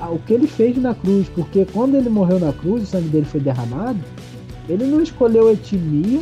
o 0.01 0.19
que 0.19 0.35
ele 0.35 0.47
fez 0.47 0.77
na 0.77 0.95
cruz, 0.95 1.29
porque 1.29 1.65
quando 1.73 1.97
ele 1.97 2.09
morreu 2.09 2.39
na 2.39 2.53
cruz, 2.53 2.83
o 2.83 2.87
sangue 2.87 3.09
dele 3.09 3.25
foi 3.25 3.41
derramado, 3.41 3.99
ele 4.69 4.85
não 4.85 5.01
escolheu 5.01 5.51
etnia, 5.51 6.21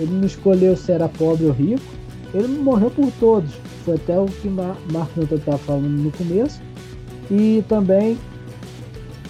ele 0.00 0.12
não 0.12 0.26
escolheu 0.26 0.76
se 0.76 0.92
era 0.92 1.08
pobre 1.08 1.46
ou 1.46 1.52
rico, 1.52 1.82
ele 2.34 2.48
morreu 2.58 2.90
por 2.90 3.10
todos. 3.18 3.50
Foi 3.84 3.94
até 3.94 4.18
o 4.18 4.26
que 4.26 4.48
Mar 4.48 4.76
Marcos 4.92 5.30
estava 5.30 5.58
falando 5.58 5.88
no 5.88 6.10
começo. 6.12 6.60
E 7.30 7.64
também 7.68 8.18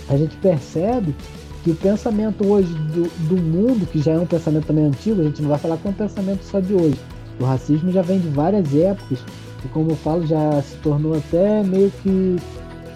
a 0.09 0.17
gente 0.17 0.37
percebe 0.37 1.15
que 1.63 1.71
o 1.71 1.75
pensamento 1.75 2.47
hoje 2.47 2.73
do, 2.73 3.09
do 3.29 3.37
mundo, 3.41 3.87
que 3.87 4.01
já 4.01 4.13
é 4.13 4.19
um 4.19 4.27
pensamento 4.27 4.67
também 4.67 4.85
antigo, 4.85 5.21
a 5.21 5.25
gente 5.25 5.43
não 5.43 5.51
vai 5.51 5.59
falar 5.59 5.77
que 5.77 5.87
é 5.87 5.91
um 5.91 5.95
pensamento 5.95 6.43
só 6.45 6.61
de 6.61 6.75
hoje. 6.75 6.99
O 7.41 7.45
racismo 7.45 7.93
já 7.93 8.03
vem 8.03 8.19
de 8.19 8.29
várias 8.29 8.75
épocas, 8.75 9.21
e 9.65 9.69
como 9.69 9.91
eu 9.91 9.97
falo, 9.97 10.27
já 10.27 10.61
se 10.63 10.77
tornou 10.79 11.17
até 11.17 11.63
meio 11.63 11.91
que, 12.03 12.37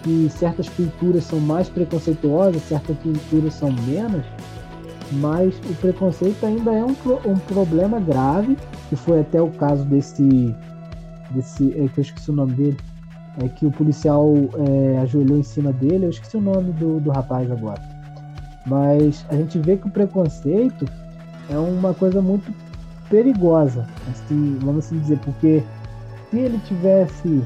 que 0.03 0.29
certas 0.31 0.69
culturas 0.69 1.25
são 1.25 1.41
mais 1.41 1.69
preconceituosas, 1.69 2.63
certas 2.63 2.97
culturas 2.99 3.55
são 3.55 3.73
menos 3.73 4.25
mas 5.13 5.55
o 5.71 5.75
preconceito 5.75 6.45
ainda 6.47 6.73
é 6.73 6.85
um, 6.85 6.95
um 7.27 7.37
problema 7.47 8.01
grave, 8.01 8.57
que 8.89 8.97
foi 8.97 9.21
até 9.21 9.41
o 9.43 9.51
caso 9.51 9.85
desse, 9.85 10.55
desse 11.31 11.71
é, 11.73 11.89
que 11.89 11.99
eu 11.99 12.03
esqueci 12.03 12.31
o 12.31 12.35
nome 12.35 12.53
dele, 12.55 12.77
é 13.43 13.49
que 13.49 13.67
o 13.67 13.71
policial 13.71 14.33
é, 14.69 14.99
ajoelhou 14.99 15.39
em 15.39 15.43
cima 15.43 15.73
dele, 15.73 16.07
eu 16.07 16.11
esqueci 16.11 16.37
o 16.37 16.41
nome 16.41 16.73
do, 16.73 17.01
do 17.01 17.11
rapaz 17.11 17.51
agora. 17.51 17.81
Mas 18.67 19.27
a 19.29 19.35
gente 19.35 19.59
vê 19.59 19.77
que 19.77 19.89
o 19.89 19.91
preconceito 19.91 20.87
é 21.51 21.59
uma 21.59 21.93
coisa 21.93 22.23
muito 22.23 22.53
perigosa, 23.11 23.87
assim, 24.11 24.59
vamos 24.61 24.87
assim 24.87 24.99
dizer, 24.99 25.19
porque 25.19 25.63
se 26.33 26.39
ele 26.39 26.59
tivesse. 26.67 27.45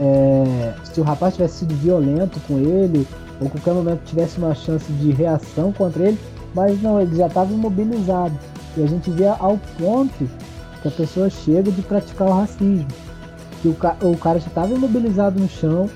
É, 0.00 0.74
se 0.82 1.00
o 1.00 1.04
rapaz 1.04 1.34
tivesse 1.34 1.58
sido 1.58 1.74
violento 1.76 2.40
com 2.48 2.58
ele, 2.58 3.06
ou 3.40 3.48
qualquer 3.48 3.74
momento 3.74 4.00
tivesse 4.06 4.38
uma 4.38 4.54
chance 4.54 4.90
de 4.90 5.12
reação 5.12 5.70
contra 5.72 6.08
ele, 6.08 6.18
mas 6.54 6.80
não, 6.82 7.00
ele 7.00 7.14
já 7.14 7.26
estava 7.26 7.52
imobilizado. 7.52 8.34
E 8.76 8.82
a 8.82 8.86
gente 8.86 9.10
vê 9.10 9.26
ao 9.26 9.58
ponto 9.78 10.28
que 10.80 10.88
a 10.88 10.90
pessoa 10.90 11.28
chega 11.28 11.70
de 11.70 11.82
praticar 11.82 12.28
o 12.28 12.32
racismo. 12.32 12.88
que 13.60 13.68
o, 13.68 13.74
ca 13.74 13.96
o 14.00 14.16
cara 14.16 14.40
já 14.40 14.48
estava 14.48 14.74
imobilizado 14.74 15.38
no 15.38 15.48
chão, 15.48 15.88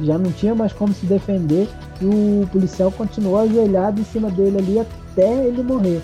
já 0.00 0.18
não 0.18 0.30
tinha 0.32 0.54
mais 0.54 0.72
como 0.72 0.92
se 0.92 1.06
defender 1.06 1.68
e 2.00 2.04
o 2.04 2.46
policial 2.50 2.90
continuou 2.90 3.38
ajoelhado 3.38 4.00
em 4.00 4.04
cima 4.04 4.28
dele 4.30 4.58
ali 4.58 4.80
até 4.80 5.46
ele 5.46 5.62
morrer. 5.62 6.02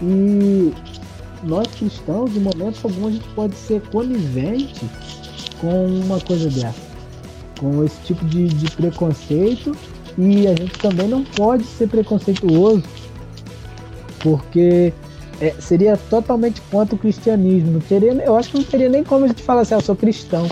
E 0.00 0.72
nós 1.46 1.66
cristãos, 1.68 2.36
em 2.36 2.40
momentos 2.40 2.84
algum, 2.84 3.06
a 3.06 3.10
gente 3.10 3.28
pode 3.30 3.54
ser 3.54 3.80
conivente 3.88 4.84
com 5.60 5.86
uma 5.86 6.20
coisa 6.20 6.50
dessa, 6.50 6.74
com 7.58 7.84
esse 7.84 8.00
tipo 8.02 8.24
de, 8.24 8.48
de 8.48 8.70
preconceito 8.72 9.72
e 10.18 10.46
a 10.46 10.54
gente 10.54 10.78
também 10.78 11.08
não 11.08 11.24
pode 11.24 11.64
ser 11.64 11.88
preconceituoso 11.88 12.82
porque 14.20 14.92
é, 15.40 15.54
seria 15.60 15.96
totalmente 15.96 16.60
contra 16.62 16.94
o 16.94 16.98
cristianismo. 16.98 17.72
Não 17.72 17.80
teria, 17.80 18.12
eu 18.12 18.36
acho 18.36 18.50
que 18.50 18.58
não 18.58 18.64
teria 18.64 18.88
nem 18.88 19.04
como 19.04 19.24
a 19.24 19.28
gente 19.28 19.42
falar 19.42 19.60
assim, 19.62 19.74
ah, 19.74 19.78
eu 19.78 19.82
sou 19.82 19.94
cristão. 19.94 20.48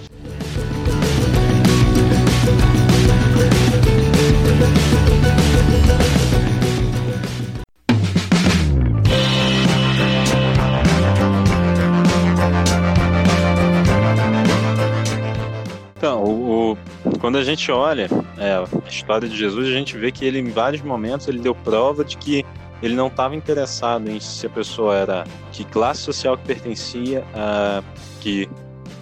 Quando 17.35 17.42
a 17.42 17.47
gente 17.47 17.73
olha 17.73 18.09
é, 18.38 18.53
a 18.53 18.88
história 18.88 19.29
de 19.29 19.37
Jesus, 19.37 19.66
a 19.66 19.73
gente 19.73 19.99
vê 19.99 20.12
que 20.12 20.25
ele, 20.25 20.38
em 20.38 20.51
vários 20.51 20.81
momentos, 20.83 21.27
ele 21.27 21.40
deu 21.40 21.53
prova 21.53 22.05
de 22.05 22.16
que 22.16 22.44
ele 22.81 22.94
não 22.94 23.09
estava 23.09 23.35
interessado 23.35 24.09
em 24.09 24.20
se 24.20 24.47
a 24.47 24.51
pessoa 24.51 24.94
era 24.94 25.25
que 25.51 25.64
classe 25.64 26.03
social 26.03 26.38
que 26.38 26.44
pertencia, 26.44 27.25
a 27.35 27.83
que 28.20 28.49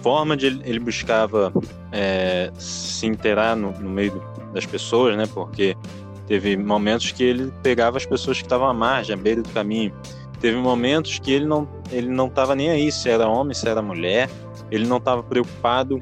forma 0.01 0.35
de 0.35 0.47
ele 0.47 0.79
buscava 0.79 1.53
é, 1.91 2.51
se 2.57 3.05
interar 3.05 3.55
no, 3.55 3.71
no, 3.73 3.87
meio 3.87 4.19
das 4.51 4.65
pessoas, 4.65 5.15
né? 5.15 5.27
Porque 5.31 5.77
teve 6.25 6.57
momentos 6.57 7.11
que 7.11 7.23
ele 7.23 7.53
pegava 7.61 7.97
as 7.97 8.05
pessoas 8.07 8.37
que 8.37 8.45
estavam 8.45 8.67
à 8.67 8.73
margem, 8.73 9.13
à 9.13 9.15
beira 9.15 9.43
do 9.43 9.49
caminho. 9.49 9.93
Teve 10.39 10.57
momentos 10.57 11.19
que 11.19 11.31
ele 11.31 11.45
não 11.45 11.69
ele 11.91 12.09
não 12.09 12.25
estava 12.25 12.55
nem 12.55 12.71
aí 12.71 12.91
se 12.91 13.07
era 13.09 13.27
homem, 13.27 13.53
se 13.53 13.69
era 13.69 13.79
mulher. 13.79 14.27
Ele 14.71 14.87
não 14.87 14.97
estava 14.97 15.21
preocupado 15.21 16.01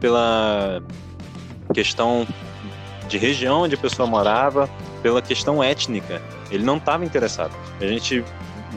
pela 0.00 0.82
questão 1.80 2.26
de 3.08 3.16
região 3.16 3.62
onde 3.62 3.74
a 3.74 3.78
pessoa 3.78 4.06
morava, 4.06 4.68
pela 5.02 5.22
questão 5.22 5.64
étnica. 5.64 6.20
Ele 6.50 6.62
não 6.62 6.76
estava 6.76 7.06
interessado. 7.06 7.56
A 7.80 7.86
gente 7.86 8.22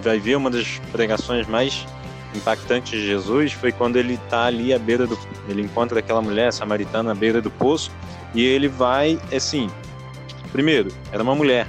vai 0.01 0.19
ver 0.19 0.37
uma 0.37 0.49
das 0.49 0.79
pregações 0.91 1.45
mais 1.47 1.85
impactantes 2.33 2.91
de 2.99 3.05
Jesus 3.05 3.51
foi 3.51 3.71
quando 3.73 3.97
ele 3.97 4.13
está 4.13 4.45
ali 4.45 4.73
à 4.73 4.79
beira 4.79 5.05
do. 5.05 5.19
Ele 5.49 5.61
encontra 5.61 5.99
aquela 5.99 6.21
mulher 6.21 6.51
samaritana 6.53 7.11
à 7.11 7.15
beira 7.15 7.41
do 7.41 7.51
poço 7.51 7.91
e 8.33 8.41
ele 8.41 8.69
vai, 8.69 9.19
assim. 9.35 9.69
Primeiro, 10.53 10.89
era 11.11 11.21
uma 11.21 11.35
mulher. 11.35 11.67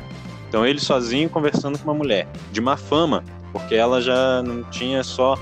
Então 0.49 0.65
ele 0.65 0.79
sozinho 0.79 1.29
conversando 1.29 1.77
com 1.79 1.85
uma 1.91 1.95
mulher, 1.95 2.29
de 2.53 2.61
má 2.61 2.77
fama, 2.77 3.25
porque 3.53 3.75
ela 3.75 4.01
já 4.01 4.41
não 4.41 4.63
tinha 4.71 5.03
só. 5.03 5.37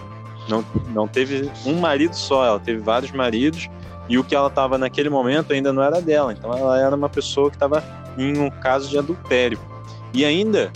Não, 0.48 0.64
não 0.88 1.06
teve 1.06 1.50
um 1.66 1.74
marido 1.74 2.14
só, 2.14 2.46
ela 2.46 2.58
teve 2.58 2.80
vários 2.80 3.12
maridos 3.12 3.68
e 4.08 4.18
o 4.18 4.24
que 4.24 4.34
ela 4.34 4.48
estava 4.48 4.76
naquele 4.76 5.08
momento 5.08 5.52
ainda 5.52 5.72
não 5.72 5.82
era 5.82 6.00
dela. 6.00 6.32
Então 6.32 6.52
ela 6.52 6.78
era 6.80 6.94
uma 6.94 7.08
pessoa 7.08 7.50
que 7.50 7.56
estava 7.56 7.82
em 8.18 8.38
um 8.38 8.50
caso 8.50 8.88
de 8.88 8.98
adultério. 8.98 9.58
E 10.12 10.24
ainda, 10.24 10.70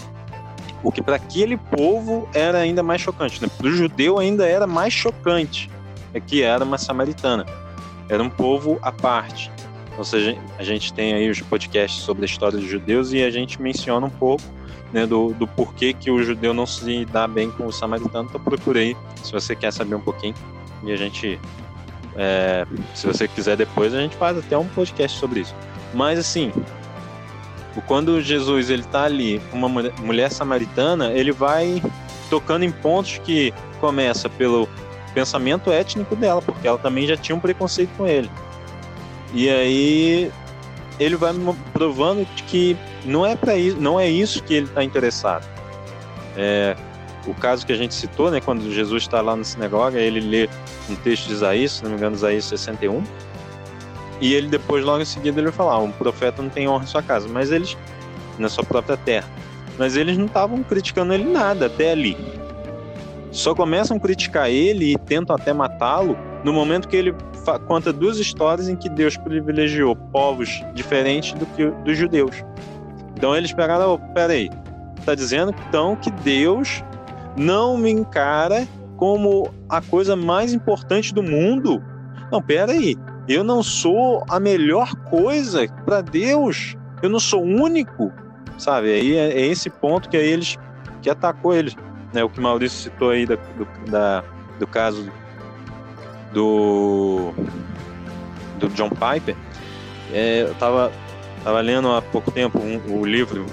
o 0.82 0.90
que 0.90 1.02
para 1.02 1.16
aquele 1.16 1.56
povo 1.56 2.28
era 2.32 2.58
ainda 2.58 2.82
mais 2.82 3.00
chocante, 3.00 3.42
né? 3.42 3.48
para 3.56 3.66
o 3.66 3.70
judeu 3.70 4.18
ainda 4.18 4.46
era 4.46 4.66
mais 4.66 4.92
chocante, 4.92 5.70
é 6.14 6.20
que 6.20 6.42
era 6.42 6.64
uma 6.64 6.78
samaritana. 6.78 7.44
Era 8.08 8.22
um 8.22 8.30
povo 8.30 8.78
à 8.82 8.92
parte. 8.92 9.50
Ou 9.98 10.04
seja, 10.04 10.36
a 10.58 10.62
gente 10.62 10.92
tem 10.92 11.14
aí 11.14 11.28
os 11.28 11.40
podcasts 11.40 12.02
sobre 12.02 12.22
a 12.22 12.26
história 12.26 12.58
dos 12.58 12.68
judeus 12.68 13.12
e 13.12 13.22
a 13.22 13.30
gente 13.30 13.60
menciona 13.60 14.06
um 14.06 14.10
pouco 14.10 14.44
né, 14.92 15.06
do, 15.06 15.32
do 15.32 15.46
porquê 15.46 15.92
que 15.92 16.10
o 16.10 16.22
judeu 16.22 16.54
não 16.54 16.66
se 16.66 17.04
dá 17.06 17.26
bem 17.26 17.50
com 17.50 17.66
o 17.66 17.72
samaritano. 17.72 18.28
Então 18.28 18.40
procure 18.40 18.78
aí, 18.78 18.96
se 19.22 19.32
você 19.32 19.56
quer 19.56 19.72
saber 19.72 19.94
um 19.94 20.00
pouquinho. 20.00 20.34
E 20.84 20.92
a 20.92 20.96
gente, 20.96 21.40
é, 22.16 22.66
se 22.94 23.07
você 23.07 23.29
quiser 23.29 23.57
depois, 23.57 23.94
a 23.94 24.00
gente 24.00 24.16
faz 24.16 24.38
até 24.38 24.57
um 24.57 24.66
podcast 24.68 25.18
sobre 25.18 25.40
isso. 25.40 25.55
Mas 25.92 26.18
assim, 26.18 26.52
quando 27.87 28.20
Jesus 28.20 28.70
ele 28.70 28.83
tá 28.85 29.05
ali 29.05 29.40
uma 29.52 29.68
mulher 29.68 30.31
samaritana, 30.31 31.12
ele 31.12 31.33
vai 31.33 31.83
tocando 32.31 32.64
em 32.64 32.72
pontos 32.72 33.18
que 33.18 33.52
começa 33.81 34.29
pelo 34.29 34.68
pensamento 35.14 35.70
étnico 35.70 36.16
dela, 36.16 36.42
porque 36.42 36.66
ela 36.66 36.79
também 36.79 37.07
já 37.07 37.16
tinha 37.16 37.37
um 37.37 37.40
preconceito 37.40 37.90
com 37.96 38.07
ele. 38.07 38.31
E 39.33 39.48
aí 39.48 40.31
ele 40.98 41.16
vai 41.16 41.33
provando 41.72 42.26
que 42.46 42.76
não 43.05 43.24
é 43.24 43.37
para 43.37 43.57
isso, 43.57 43.76
não 43.79 44.00
é 44.00 44.09
isso 44.09 44.42
que 44.42 44.55
ele 44.55 44.66
está 44.66 44.83
interessado. 44.83 45.46
É, 46.37 46.76
o 47.26 47.34
caso 47.34 47.66
que 47.66 47.72
a 47.72 47.76
gente 47.76 47.94
citou, 47.94 48.30
né, 48.30 48.40
quando 48.40 48.70
Jesus 48.72 49.02
está 49.02 49.20
lá 49.20 49.34
na 49.36 49.44
sinagoga, 49.44 49.98
ele 49.98 50.20
lê 50.20 50.48
um 50.88 50.94
texto 50.94 51.26
de 51.26 51.34
Isaías, 51.34 51.72
se 51.72 51.82
não 51.82 51.90
me 51.90 51.96
engano, 51.96 52.16
Isaías 52.16 52.44
61, 52.44 53.02
e 54.20 54.34
ele 54.34 54.48
depois, 54.48 54.84
logo 54.84 55.02
em 55.02 55.06
seguida, 55.06 55.40
ele 55.40 55.48
vai 55.48 55.56
falar: 55.56 55.74
ah, 55.74 55.78
um 55.78 55.92
profeta 55.92 56.42
não 56.42 56.48
tem 56.48 56.68
honra 56.68 56.84
em 56.84 56.86
sua 56.86 57.02
casa, 57.02 57.28
mas 57.28 57.50
eles, 57.50 57.76
na 58.38 58.48
sua 58.48 58.64
própria 58.64 58.96
terra. 58.96 59.28
Mas 59.78 59.96
eles 59.96 60.16
não 60.16 60.26
estavam 60.26 60.62
criticando 60.62 61.12
ele 61.12 61.24
nada 61.24 61.66
até 61.66 61.92
ali. 61.92 62.16
Só 63.30 63.54
começam 63.54 63.98
a 63.98 64.00
criticar 64.00 64.48
ele 64.48 64.94
e 64.94 64.98
tentam 64.98 65.36
até 65.36 65.52
matá-lo 65.52 66.16
no 66.42 66.52
momento 66.52 66.88
que 66.88 66.96
ele 66.96 67.14
conta 67.66 67.92
duas 67.92 68.18
histórias 68.18 68.68
em 68.68 68.76
que 68.76 68.88
Deus 68.88 69.16
privilegiou 69.18 69.94
povos 69.94 70.62
diferentes 70.72 71.34
do 71.34 71.44
que 71.44 71.66
dos 71.84 71.98
judeus. 71.98 72.42
Então 73.14 73.36
eles 73.36 73.52
pegaram, 73.52 73.92
oh, 73.92 73.98
peraí, 74.14 74.50
tá 75.04 75.14
dizendo 75.14 75.54
então 75.68 75.96
que 75.96 76.10
Deus 76.10 76.82
não 77.37 77.77
me 77.77 77.90
encara 77.90 78.66
como 78.96 79.53
a 79.68 79.81
coisa 79.81 80.16
mais 80.16 80.53
importante 80.53 81.12
do 81.12 81.22
mundo? 81.22 81.83
Não, 82.31 82.40
peraí, 82.40 82.96
eu 83.29 83.44
não 83.44 83.62
sou 83.62 84.25
a 84.29 84.40
melhor 84.40 84.94
coisa 85.11 85.66
para 85.85 86.01
Deus. 86.01 86.77
Eu 87.03 87.11
não 87.11 87.20
sou 87.20 87.42
único, 87.42 88.12
sabe? 88.59 88.92
Aí 88.92 89.16
é, 89.16 89.33
é, 89.33 89.46
esse 89.46 89.68
ponto 89.68 90.09
que 90.09 90.16
aí 90.16 90.27
eles 90.27 90.57
que 91.03 91.11
atacou 91.11 91.55
eles, 91.55 91.77
né? 92.12 92.25
O 92.25 92.29
que 92.31 92.40
Maurício 92.40 92.79
citou 92.79 93.11
aí 93.11 93.27
da, 93.27 93.37
do, 93.37 93.90
da, 93.90 94.25
do 94.59 94.66
caso 94.66 95.11
do 96.33 97.33
do 98.59 98.68
John 98.70 98.90
Piper. 98.90 99.37
É, 100.12 100.42
eu 100.42 100.55
tava 100.55 100.90
tava 101.44 101.61
lendo 101.61 101.92
há 101.92 102.01
pouco 102.01 102.31
tempo 102.31 102.59
um, 102.59 102.81
o 102.99 103.05
livro 103.05 103.44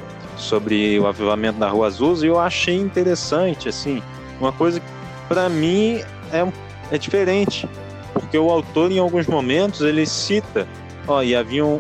sobre 0.44 1.00
o 1.00 1.08
avivamento 1.08 1.60
da 1.60 1.70
Rua 1.70 1.88
Azul 1.88 2.16
e 2.24 2.28
eu 2.28 2.40
achei 2.40 2.76
interessante, 2.76 3.70
assim, 3.70 4.02
uma 4.40 4.52
coisa 4.52 4.80
que 4.80 4.86
para 5.28 5.50
mim 5.50 6.02
é, 6.32 6.46
é 6.92 6.98
diferente 6.98 7.68
porque 8.14 8.38
o 8.38 8.50
autor 8.50 8.92
em 8.92 9.00
alguns 9.00 9.28
momentos 9.28 9.82
ele 9.82 10.06
cita, 10.06 10.68
ó, 11.08 11.22
e 11.24 11.36
haviam 11.36 11.80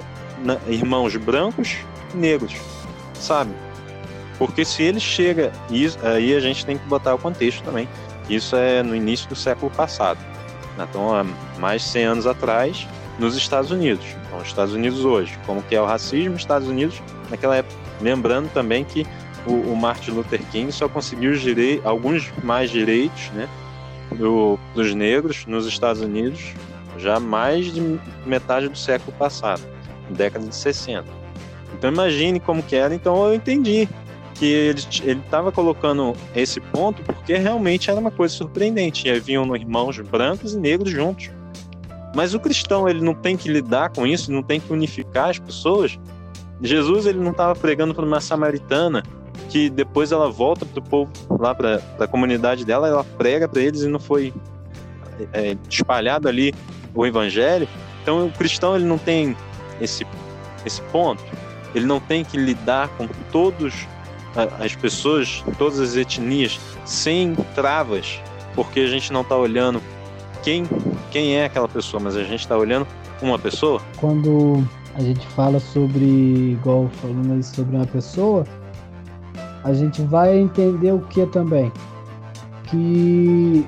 irmãos 0.67 1.15
brancos 1.15 1.77
e 2.13 2.17
negros, 2.17 2.55
sabe? 3.13 3.51
Porque 4.37 4.65
se 4.65 4.81
ele 4.83 4.99
chega, 4.99 5.51
isso, 5.69 5.97
aí 6.03 6.35
a 6.35 6.39
gente 6.39 6.65
tem 6.65 6.77
que 6.77 6.85
botar 6.85 7.13
o 7.13 7.19
contexto 7.19 7.63
também. 7.63 7.87
Isso 8.29 8.55
é 8.55 8.81
no 8.81 8.95
início 8.95 9.29
do 9.29 9.35
século 9.35 9.71
passado. 9.71 10.19
Então, 10.77 11.15
há 11.15 11.23
mais 11.59 11.83
de 11.83 11.89
100 11.89 12.03
anos 12.03 12.27
atrás, 12.27 12.87
nos 13.19 13.37
Estados 13.37 13.69
Unidos. 13.69 14.05
Então, 14.25 14.39
os 14.39 14.47
Estados 14.47 14.73
Unidos 14.73 15.05
hoje, 15.05 15.37
como 15.45 15.61
que 15.61 15.75
é 15.75 15.81
o 15.81 15.85
racismo, 15.85 16.35
Estados 16.35 16.67
Unidos 16.67 16.99
naquela 17.29 17.57
época. 17.57 17.82
Lembrando 18.01 18.51
também 18.51 18.83
que 18.83 19.05
o, 19.45 19.53
o 19.53 19.75
Martin 19.75 20.11
Luther 20.11 20.41
King 20.51 20.71
só 20.71 20.87
conseguiu 20.87 21.33
alguns 21.83 22.31
mais 22.43 22.69
direitos, 22.69 23.29
né, 23.31 23.47
do, 24.17 24.59
dos 24.73 24.93
negros 24.93 25.45
nos 25.45 25.65
Estados 25.65 26.01
Unidos 26.01 26.53
já 26.97 27.19
mais 27.19 27.73
de 27.73 27.99
metade 28.25 28.67
do 28.69 28.77
século 28.77 29.11
passado, 29.17 29.61
década 30.09 30.45
de 30.45 30.55
60. 30.55 31.05
Então 31.73 31.91
imagine 31.91 32.39
como 32.39 32.61
que 32.61 32.75
era, 32.75 32.93
então 32.93 33.25
eu 33.25 33.33
entendi 33.33 33.89
que 34.35 34.45
ele 35.03 35.21
estava 35.21 35.51
colocando 35.51 36.15
esse 36.35 36.59
ponto 36.59 37.01
porque 37.03 37.35
realmente 37.35 37.89
era 37.89 37.99
uma 37.99 38.11
coisa 38.11 38.33
surpreendente. 38.33 39.07
E 39.07 39.11
haviam 39.11 39.55
irmãos 39.55 39.99
brancos 39.99 40.53
e 40.53 40.59
negros 40.59 40.91
juntos. 40.91 41.29
Mas 42.15 42.33
o 42.33 42.39
cristão 42.39 42.87
ele 42.87 43.01
não 43.01 43.13
tem 43.13 43.35
que 43.35 43.49
lidar 43.49 43.89
com 43.89 44.05
isso, 44.05 44.31
não 44.31 44.43
tem 44.43 44.59
que 44.59 44.71
unificar 44.71 45.29
as 45.29 45.39
pessoas. 45.39 45.99
Jesus 46.61 47.05
ele 47.05 47.19
não 47.19 47.31
estava 47.31 47.55
pregando 47.55 47.93
para 47.93 48.05
uma 48.05 48.21
samaritana 48.21 49.03
que 49.49 49.69
depois 49.69 50.11
ela 50.11 50.29
volta 50.29 50.65
pro 50.65 50.81
povo 50.81 51.11
lá 51.29 51.53
para 51.53 51.81
a 51.99 52.07
comunidade 52.07 52.65
dela, 52.65 52.87
ela 52.87 53.03
prega 53.03 53.47
para 53.47 53.61
eles 53.61 53.81
e 53.81 53.87
não 53.87 53.99
foi 53.99 54.33
é, 55.31 55.55
espalhado 55.69 56.27
ali 56.27 56.53
o 56.93 57.05
evangelho. 57.05 57.67
Então 58.01 58.27
o 58.27 58.31
cristão 58.31 58.75
ele 58.75 58.85
não 58.85 58.97
tem 58.97 59.35
esse 59.81 60.05
esse 60.65 60.81
ponto, 60.83 61.21
ele 61.75 61.85
não 61.85 61.99
tem 61.99 62.23
que 62.23 62.37
lidar 62.37 62.87
com 62.89 63.07
todos 63.31 63.85
as 64.59 64.75
pessoas, 64.75 65.43
todas 65.57 65.79
as 65.79 65.95
etnias 65.95 66.59
sem 66.85 67.35
travas, 67.53 68.19
porque 68.55 68.79
a 68.79 68.87
gente 68.87 69.11
não 69.11 69.21
está 69.21 69.35
olhando 69.35 69.81
quem 70.41 70.65
quem 71.11 71.35
é 71.35 71.45
aquela 71.45 71.67
pessoa, 71.67 72.01
mas 72.01 72.15
a 72.15 72.23
gente 72.23 72.39
está 72.39 72.57
olhando 72.57 72.87
uma 73.21 73.37
pessoa. 73.37 73.81
Quando 73.97 74.67
a 74.95 75.01
gente 75.01 75.25
fala 75.27 75.59
sobre, 75.59 76.51
igual 76.51 76.87
falando 77.01 77.33
aí 77.33 77.43
sobre 77.43 77.75
uma 77.75 77.85
pessoa, 77.85 78.45
a 79.63 79.73
gente 79.73 80.01
vai 80.03 80.37
entender 80.37 80.91
o 80.91 80.99
que 80.99 81.25
também? 81.27 81.71
Que 82.65 83.67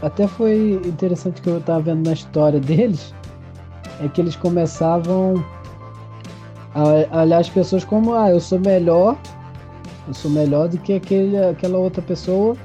até 0.00 0.26
foi 0.26 0.80
interessante 0.84 1.40
que 1.40 1.48
eu 1.48 1.58
estava 1.58 1.80
vendo 1.80 2.06
na 2.06 2.12
história 2.12 2.60
deles, 2.60 3.14
é 4.00 4.08
que 4.08 4.20
eles 4.20 4.36
começavam 4.36 5.44
a 6.74 7.22
olhar 7.22 7.38
as 7.38 7.48
pessoas 7.48 7.84
como, 7.84 8.14
ah, 8.14 8.30
eu 8.30 8.40
sou 8.40 8.60
melhor, 8.60 9.16
eu 10.06 10.14
sou 10.14 10.30
melhor 10.30 10.68
do 10.68 10.78
que 10.78 10.94
aquele, 10.94 11.36
aquela 11.38 11.78
outra 11.78 12.02
pessoa, 12.02 12.56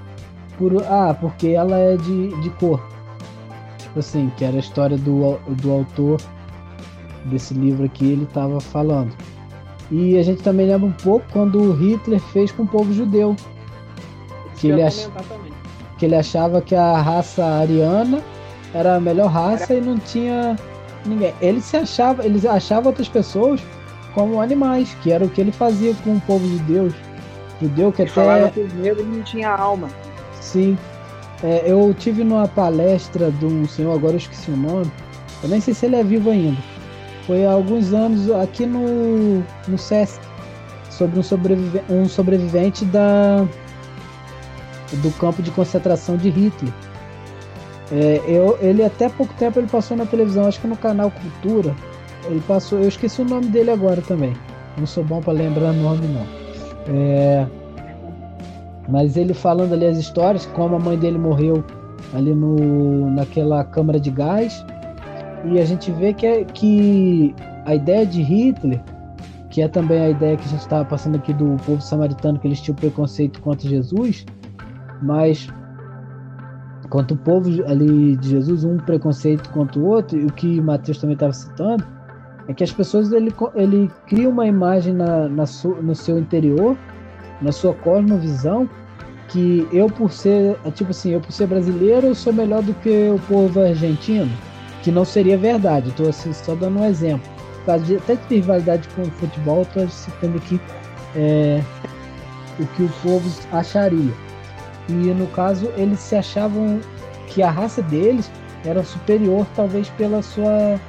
por, 0.57 0.83
ah, 0.83 1.15
porque 1.19 1.49
ela 1.49 1.77
é 1.77 1.97
de, 1.97 2.41
de 2.41 2.49
cor. 2.51 2.81
Tipo 3.77 3.99
assim, 3.99 4.31
que 4.37 4.45
era 4.45 4.55
a 4.55 4.59
história 4.59 4.97
do, 4.97 5.37
do 5.61 5.71
autor 5.71 6.21
desse 7.27 7.53
livro 7.53 7.85
aqui, 7.85 8.11
ele 8.11 8.23
estava 8.23 8.59
falando. 8.59 9.13
E 9.89 10.17
a 10.17 10.23
gente 10.23 10.43
também 10.43 10.67
lembra 10.67 10.87
um 10.87 10.91
pouco 10.91 11.25
quando 11.31 11.59
o 11.59 11.73
Hitler 11.73 12.19
fez 12.19 12.51
com 12.51 12.63
o 12.63 12.67
povo 12.67 12.91
judeu. 12.93 13.35
Que 14.55 14.69
ele, 14.69 14.83
ach... 14.83 15.07
que 15.97 16.05
ele 16.05 16.15
achava 16.15 16.61
que 16.61 16.75
a 16.75 16.99
raça 16.99 17.45
ariana 17.45 18.21
era 18.73 18.95
a 18.95 18.99
melhor 18.99 19.27
raça 19.27 19.73
era... 19.73 19.81
e 19.81 19.85
não 19.85 19.97
tinha 19.97 20.55
ninguém. 21.05 21.33
Ele 21.39 21.61
se 21.61 21.77
achava, 21.77 22.25
ele 22.25 22.45
achava 22.47 22.89
outras 22.89 23.07
pessoas 23.07 23.61
como 24.13 24.41
animais, 24.41 24.95
que 25.01 25.11
era 25.11 25.23
o 25.23 25.29
que 25.29 25.39
ele 25.39 25.51
fazia 25.51 25.93
com 26.03 26.15
o 26.15 26.21
povo 26.21 26.45
de 26.47 26.59
Deus. 26.63 26.93
Judeu 27.61 27.91
que 27.91 28.01
ele 28.01 28.11
até. 28.11 28.21
Falava 28.21 28.51
que 28.51 28.59
o 28.59 28.73
negro 28.75 29.05
não 29.05 29.23
tinha 29.23 29.49
alma. 29.49 29.87
Sim. 30.41 30.77
É, 31.43 31.63
eu 31.65 31.93
tive 31.97 32.23
numa 32.23 32.47
palestra 32.47 33.31
de 33.31 33.45
um 33.45 33.67
senhor, 33.67 33.93
agora 33.93 34.13
eu 34.13 34.17
esqueci 34.17 34.49
o 34.49 34.57
nome. 34.57 34.91
Eu 35.43 35.49
nem 35.49 35.61
sei 35.61 35.73
se 35.73 35.85
ele 35.85 35.95
é 35.95 36.03
vivo 36.03 36.31
ainda 36.31 36.76
foi 37.27 37.45
há 37.45 37.51
alguns 37.51 37.93
anos 37.93 38.31
aqui 38.31 38.65
no, 38.65 39.43
no 39.67 39.77
SESC, 39.77 40.19
sobre 40.89 41.19
um, 41.19 41.23
sobrevive, 41.23 41.81
um 41.89 42.07
sobrevivente 42.07 42.85
da, 42.85 43.45
do 44.93 45.11
campo 45.19 45.43
de 45.43 45.51
concentração 45.51 46.15
de 46.15 46.29
Hitler. 46.29 46.73
É, 47.91 48.21
eu, 48.25 48.57
ele 48.61 48.83
até 48.83 49.09
pouco 49.09 49.33
tempo 49.33 49.59
ele 49.59 49.67
passou 49.67 49.95
na 49.97 50.05
televisão, 50.05 50.47
acho 50.47 50.59
que 50.61 50.67
no 50.67 50.77
canal 50.77 51.11
Cultura. 51.11 51.75
Ele 52.25 52.41
passou, 52.47 52.79
eu 52.79 52.87
esqueci 52.87 53.21
o 53.21 53.25
nome 53.25 53.47
dele 53.47 53.71
agora 53.71 54.01
também. 54.01 54.33
Não 54.77 54.85
sou 54.85 55.03
bom 55.03 55.21
para 55.21 55.33
lembrar 55.33 55.73
nome 55.73 56.07
não. 56.07 56.25
É, 56.89 57.45
mas 58.87 59.17
ele 59.17 59.33
falando 59.33 59.73
ali 59.73 59.85
as 59.85 59.97
histórias, 59.97 60.45
como 60.45 60.75
a 60.75 60.79
mãe 60.79 60.97
dele 60.97 61.17
morreu 61.17 61.63
ali 62.13 62.33
no, 62.33 63.11
naquela 63.11 63.63
câmara 63.65 63.99
de 63.99 64.09
gás 64.09 64.65
e 65.45 65.59
a 65.59 65.65
gente 65.65 65.91
vê 65.91 66.13
que, 66.13 66.25
é, 66.25 66.43
que 66.43 67.35
a 67.65 67.75
ideia 67.75 68.05
de 68.05 68.21
Hitler, 68.21 68.81
que 69.49 69.61
é 69.61 69.67
também 69.67 69.99
a 69.99 70.09
ideia 70.09 70.35
que 70.35 70.45
a 70.45 70.47
gente 70.47 70.61
estava 70.61 70.85
passando 70.85 71.15
aqui 71.15 71.33
do 71.33 71.55
povo 71.65 71.81
samaritano, 71.81 72.39
que 72.39 72.47
eles 72.47 72.61
tinham 72.61 72.75
preconceito 72.75 73.39
contra 73.41 73.67
Jesus, 73.67 74.25
mas 75.01 75.47
quanto 76.89 77.13
o 77.13 77.17
povo 77.17 77.49
ali 77.65 78.15
de 78.17 78.29
Jesus, 78.29 78.63
um 78.63 78.77
preconceito 78.77 79.49
contra 79.49 79.79
o 79.79 79.85
outro, 79.85 80.17
e 80.19 80.25
o 80.25 80.31
que 80.31 80.59
Mateus 80.61 80.97
também 80.97 81.13
estava 81.13 81.33
citando, 81.33 81.85
é 82.47 82.53
que 82.53 82.63
as 82.63 82.71
pessoas 82.71 83.11
ele, 83.11 83.33
ele 83.55 83.91
cria 84.07 84.29
uma 84.29 84.47
imagem 84.47 84.93
na, 84.93 85.27
na 85.27 85.45
su, 85.45 85.69
no 85.81 85.93
seu 85.93 86.17
interior, 86.17 86.77
na 87.41 87.51
sua 87.51 87.73
cosmovisão, 87.73 88.69
que 89.27 89.67
eu 89.73 89.87
por 89.87 90.11
ser, 90.11 90.57
tipo 90.73 90.91
assim, 90.91 91.11
eu 91.11 91.19
por 91.19 91.31
ser 91.33 91.47
brasileiro, 91.47 92.07
eu 92.07 92.15
sou 92.15 92.31
melhor 92.31 92.63
do 92.63 92.73
que 92.75 93.09
o 93.09 93.19
povo 93.27 93.59
argentino 93.59 94.31
que 94.87 94.91
não 94.91 95.03
seria 95.03 95.37
verdade. 95.37 95.89
Estou 95.89 96.07
assim, 96.07 96.31
só 96.31 96.55
dando 96.55 96.79
um 96.79 96.85
exemplo. 96.85 97.29
Por 97.65 97.77
de, 97.81 97.97
até 97.97 98.15
de 98.15 98.35
rivalidade 98.35 98.87
com 98.95 99.01
o 99.01 99.11
futebol, 99.11 99.63
estou 99.63 99.89
citando 99.89 100.37
aqui 100.37 100.61
é, 101.13 101.61
o 102.57 102.65
que 102.65 102.83
o 102.83 102.89
povo 103.03 103.29
acharia. 103.51 104.13
E 104.87 104.93
no 104.93 105.27
caso, 105.27 105.69
eles 105.75 105.99
se 105.99 106.15
achavam 106.15 106.79
que 107.27 107.43
a 107.43 107.51
raça 107.51 107.81
deles 107.81 108.31
era 108.63 108.81
superior, 108.81 109.45
talvez 109.57 109.89
pela 109.89 110.21
sua 110.21 110.79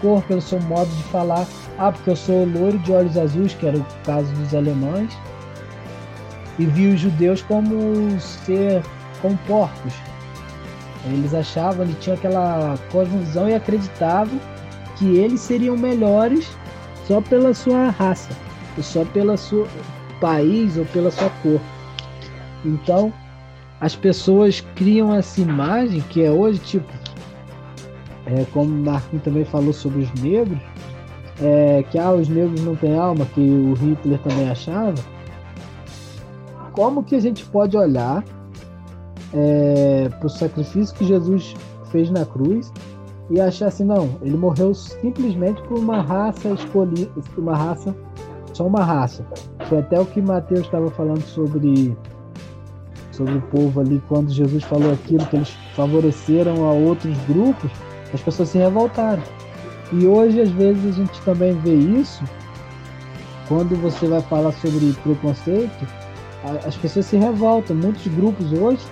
cor, 0.00 0.20
pelo 0.24 0.40
seu 0.40 0.60
modo 0.62 0.90
de 0.90 1.04
falar. 1.04 1.46
Ah, 1.78 1.92
porque 1.92 2.10
eu 2.10 2.16
sou 2.16 2.44
loiro 2.44 2.78
de 2.80 2.90
olhos 2.90 3.16
azuis, 3.16 3.54
que 3.54 3.68
era 3.68 3.78
o 3.78 3.86
caso 4.04 4.32
dos 4.32 4.52
alemães, 4.52 5.16
e 6.58 6.66
vi 6.66 6.88
os 6.88 6.98
judeus 6.98 7.40
como 7.42 8.20
ser 8.20 8.82
como 9.22 9.38
porcos, 9.46 9.94
eles 11.06 11.34
achavam, 11.34 11.84
eles 11.84 11.96
tinham 12.00 12.16
aquela 12.16 12.78
cosmovisão 12.90 13.48
e 13.48 13.54
acreditavam 13.54 14.38
que 14.96 15.16
eles 15.16 15.40
seriam 15.40 15.76
melhores 15.76 16.48
só 17.06 17.20
pela 17.20 17.52
sua 17.52 17.90
raça, 17.90 18.30
só 18.80 19.04
pelo 19.04 19.36
seu 19.36 19.68
país 20.20 20.76
ou 20.76 20.84
pela 20.86 21.10
sua 21.10 21.30
cor. 21.42 21.60
Então, 22.64 23.12
as 23.80 23.94
pessoas 23.94 24.60
criam 24.74 25.14
essa 25.14 25.40
imagem 25.40 26.00
que 26.08 26.22
é 26.22 26.30
hoje, 26.30 26.58
tipo, 26.60 26.90
é, 28.26 28.46
como 28.52 28.70
o 28.70 28.84
Marquinhos 28.84 29.22
também 29.22 29.44
falou 29.44 29.72
sobre 29.72 30.04
os 30.04 30.12
negros, 30.22 30.58
é, 31.42 31.84
que 31.90 31.98
ah, 31.98 32.12
os 32.12 32.28
negros 32.28 32.62
não 32.62 32.74
têm 32.76 32.96
alma, 32.96 33.26
que 33.26 33.40
o 33.40 33.74
Hitler 33.74 34.18
também 34.20 34.48
achava. 34.48 34.94
Como 36.72 37.02
que 37.02 37.14
a 37.14 37.20
gente 37.20 37.44
pode 37.44 37.76
olhar 37.76 38.24
é, 39.34 40.08
para 40.08 40.26
o 40.26 40.30
sacrifício 40.30 40.94
que 40.94 41.04
Jesus 41.04 41.54
fez 41.90 42.10
na 42.10 42.24
cruz 42.24 42.72
e 43.30 43.40
achar 43.40 43.68
assim, 43.68 43.84
não, 43.84 44.08
ele 44.22 44.36
morreu 44.36 44.74
simplesmente 44.74 45.60
por 45.62 45.78
uma 45.78 46.00
raça 46.00 46.50
escolhida, 46.50 47.10
uma 47.36 47.56
raça, 47.56 47.94
só 48.52 48.66
uma 48.66 48.84
raça. 48.84 49.26
Foi 49.68 49.78
até 49.78 50.00
o 50.00 50.06
que 50.06 50.20
Mateus 50.20 50.66
estava 50.66 50.90
falando 50.90 51.22
sobre 51.22 51.96
sobre 53.10 53.34
o 53.34 53.42
povo 53.42 53.80
ali 53.80 54.02
quando 54.08 54.28
Jesus 54.28 54.64
falou 54.64 54.92
aquilo 54.92 55.24
que 55.26 55.36
eles 55.36 55.50
favoreceram 55.76 56.68
a 56.68 56.72
outros 56.72 57.16
grupos, 57.28 57.70
as 58.12 58.20
pessoas 58.20 58.48
se 58.48 58.58
revoltaram. 58.58 59.22
E 59.92 60.04
hoje 60.06 60.40
às 60.40 60.50
vezes 60.50 60.84
a 60.84 60.92
gente 60.92 61.20
também 61.22 61.52
vê 61.60 61.74
isso 61.74 62.24
quando 63.48 63.76
você 63.80 64.08
vai 64.08 64.20
falar 64.22 64.52
sobre 64.52 64.92
preconceito, 65.02 65.86
as 66.66 66.76
pessoas 66.76 67.06
se 67.06 67.16
revoltam. 67.16 67.76
Muitos 67.76 68.06
grupos 68.08 68.52
hoje 68.52 68.84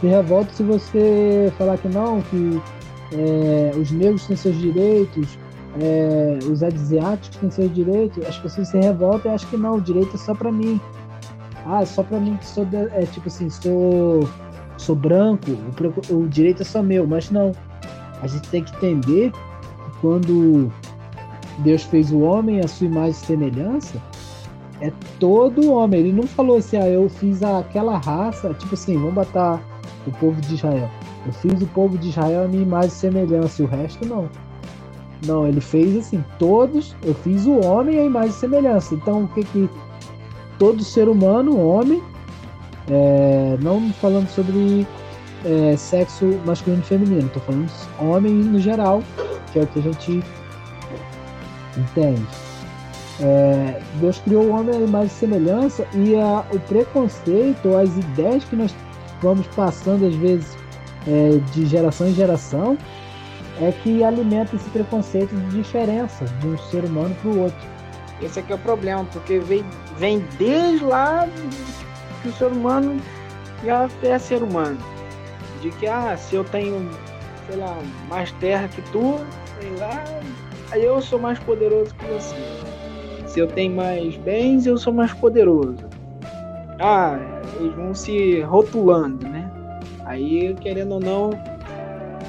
se 0.00 0.06
revolta 0.06 0.52
se 0.52 0.62
você 0.62 1.52
falar 1.58 1.76
que 1.78 1.88
não, 1.88 2.22
que 2.22 2.60
é, 3.12 3.72
os 3.76 3.90
negros 3.90 4.26
têm 4.26 4.36
seus 4.36 4.58
direitos, 4.58 5.38
é, 5.80 6.38
os 6.50 6.62
asiáticos 6.62 7.36
têm 7.36 7.50
seus 7.50 7.74
direitos, 7.74 8.26
as 8.26 8.38
pessoas 8.38 8.68
se 8.68 8.78
revoltam 8.78 9.30
e 9.30 9.34
acham 9.34 9.50
que 9.50 9.56
não, 9.56 9.76
o 9.76 9.80
direito 9.80 10.14
é 10.14 10.18
só 10.18 10.34
para 10.34 10.50
mim. 10.50 10.80
Ah, 11.66 11.84
só 11.84 12.02
para 12.02 12.18
mim 12.18 12.36
que 12.38 12.46
sou 12.46 12.64
de, 12.64 12.76
é 12.76 13.06
tipo 13.12 13.28
assim, 13.28 13.50
sou 13.50 14.26
sou 14.78 14.96
branco, 14.96 15.50
o, 16.10 16.14
o 16.14 16.28
direito 16.28 16.62
é 16.62 16.64
só 16.64 16.82
meu, 16.82 17.06
mas 17.06 17.30
não. 17.30 17.52
A 18.22 18.26
gente 18.26 18.48
tem 18.48 18.64
que 18.64 18.74
entender 18.76 19.30
que 19.30 20.00
quando 20.00 20.72
Deus 21.58 21.82
fez 21.82 22.10
o 22.10 22.20
homem 22.20 22.60
a 22.60 22.68
sua 22.68 22.86
imagem 22.86 23.10
e 23.10 23.14
semelhança, 23.14 24.02
é 24.80 24.90
todo 25.18 25.72
homem. 25.72 26.00
Ele 26.00 26.12
não 26.12 26.26
falou 26.26 26.56
assim, 26.56 26.78
ah, 26.78 26.88
eu 26.88 27.08
fiz 27.10 27.42
aquela 27.42 27.98
raça, 27.98 28.54
tipo 28.54 28.74
assim, 28.74 28.94
vamos 28.96 29.14
botar 29.14 29.60
o 30.06 30.12
povo 30.12 30.40
de 30.40 30.54
Israel. 30.54 30.90
Eu 31.26 31.32
fiz 31.32 31.60
o 31.60 31.66
povo 31.66 31.98
de 31.98 32.08
Israel 32.08 32.44
a 32.44 32.48
minha 32.48 32.62
imagem 32.62 32.88
e 32.88 32.92
semelhança, 32.92 33.62
e 33.62 33.64
o 33.64 33.68
resto 33.68 34.06
não. 34.06 34.28
Não, 35.26 35.46
ele 35.46 35.60
fez 35.60 35.96
assim, 35.98 36.24
todos, 36.38 36.96
eu 37.02 37.14
fiz 37.14 37.44
o 37.44 37.60
homem 37.64 37.98
a 37.98 38.04
imagem 38.04 38.30
e 38.30 38.34
semelhança. 38.34 38.94
Então, 38.94 39.24
o 39.24 39.28
que 39.28 39.44
que 39.44 39.68
todo 40.58 40.82
ser 40.82 41.08
humano, 41.08 41.58
homem, 41.58 42.02
é, 42.88 43.56
não 43.60 43.92
falando 43.94 44.28
sobre 44.28 44.86
é, 45.44 45.76
sexo 45.76 46.40
masculino 46.46 46.82
e 46.82 46.86
feminino, 46.86 47.26
estou 47.26 47.42
falando 47.42 47.70
homem 47.98 48.32
no 48.32 48.58
geral, 48.58 49.02
que 49.52 49.58
é 49.58 49.62
o 49.62 49.66
que 49.66 49.78
a 49.78 49.82
gente 49.82 50.24
entende. 51.76 52.26
É, 53.20 53.80
Deus 54.00 54.18
criou 54.20 54.44
o 54.44 54.50
homem 54.50 54.74
a 54.74 54.80
imagem 54.80 55.08
e 55.08 55.10
semelhança 55.10 55.86
e 55.94 56.16
a, 56.16 56.42
o 56.52 56.60
preconceito, 56.60 57.76
as 57.76 57.94
ideias 57.96 58.44
que 58.44 58.56
nós 58.56 58.74
vamos 59.22 59.46
passando 59.48 60.06
às 60.06 60.14
vezes 60.14 60.56
é, 61.06 61.38
de 61.52 61.66
geração 61.66 62.08
em 62.08 62.14
geração, 62.14 62.76
é 63.60 63.72
que 63.72 64.02
alimenta 64.02 64.56
esse 64.56 64.68
preconceito 64.70 65.34
de 65.34 65.58
diferença 65.58 66.24
de 66.24 66.46
um 66.46 66.58
ser 66.58 66.84
humano 66.84 67.14
para 67.20 67.30
o 67.30 67.40
outro. 67.42 67.68
Esse 68.22 68.40
aqui 68.40 68.52
é 68.52 68.54
o 68.54 68.58
problema, 68.58 69.04
porque 69.12 69.38
vem, 69.38 69.64
vem 69.96 70.24
desde 70.38 70.84
lá 70.84 71.26
que 72.22 72.28
o 72.28 72.32
ser 72.32 72.52
humano 72.52 73.00
já 73.64 73.88
é 74.02 74.18
ser 74.18 74.42
humano. 74.42 74.78
De 75.60 75.70
que, 75.70 75.86
ah, 75.86 76.16
se 76.16 76.34
eu 76.34 76.44
tenho, 76.44 76.90
sei 77.46 77.56
lá, 77.56 77.78
mais 78.08 78.30
terra 78.32 78.68
que 78.68 78.82
tu, 78.90 79.18
sei 79.60 79.70
lá, 79.78 80.04
eu 80.74 81.00
sou 81.00 81.18
mais 81.18 81.38
poderoso 81.38 81.94
que 81.94 82.04
você. 82.06 82.36
Se 83.26 83.40
eu 83.40 83.46
tenho 83.46 83.74
mais 83.74 84.16
bens, 84.16 84.66
eu 84.66 84.76
sou 84.76 84.92
mais 84.92 85.12
poderoso. 85.12 85.89
Ah, 86.80 87.18
eles 87.56 87.74
vão 87.74 87.94
se 87.94 88.40
rotulando, 88.40 89.28
né? 89.28 89.50
Aí, 90.06 90.54
querendo 90.54 90.92
ou 90.92 91.00
não, 91.00 91.30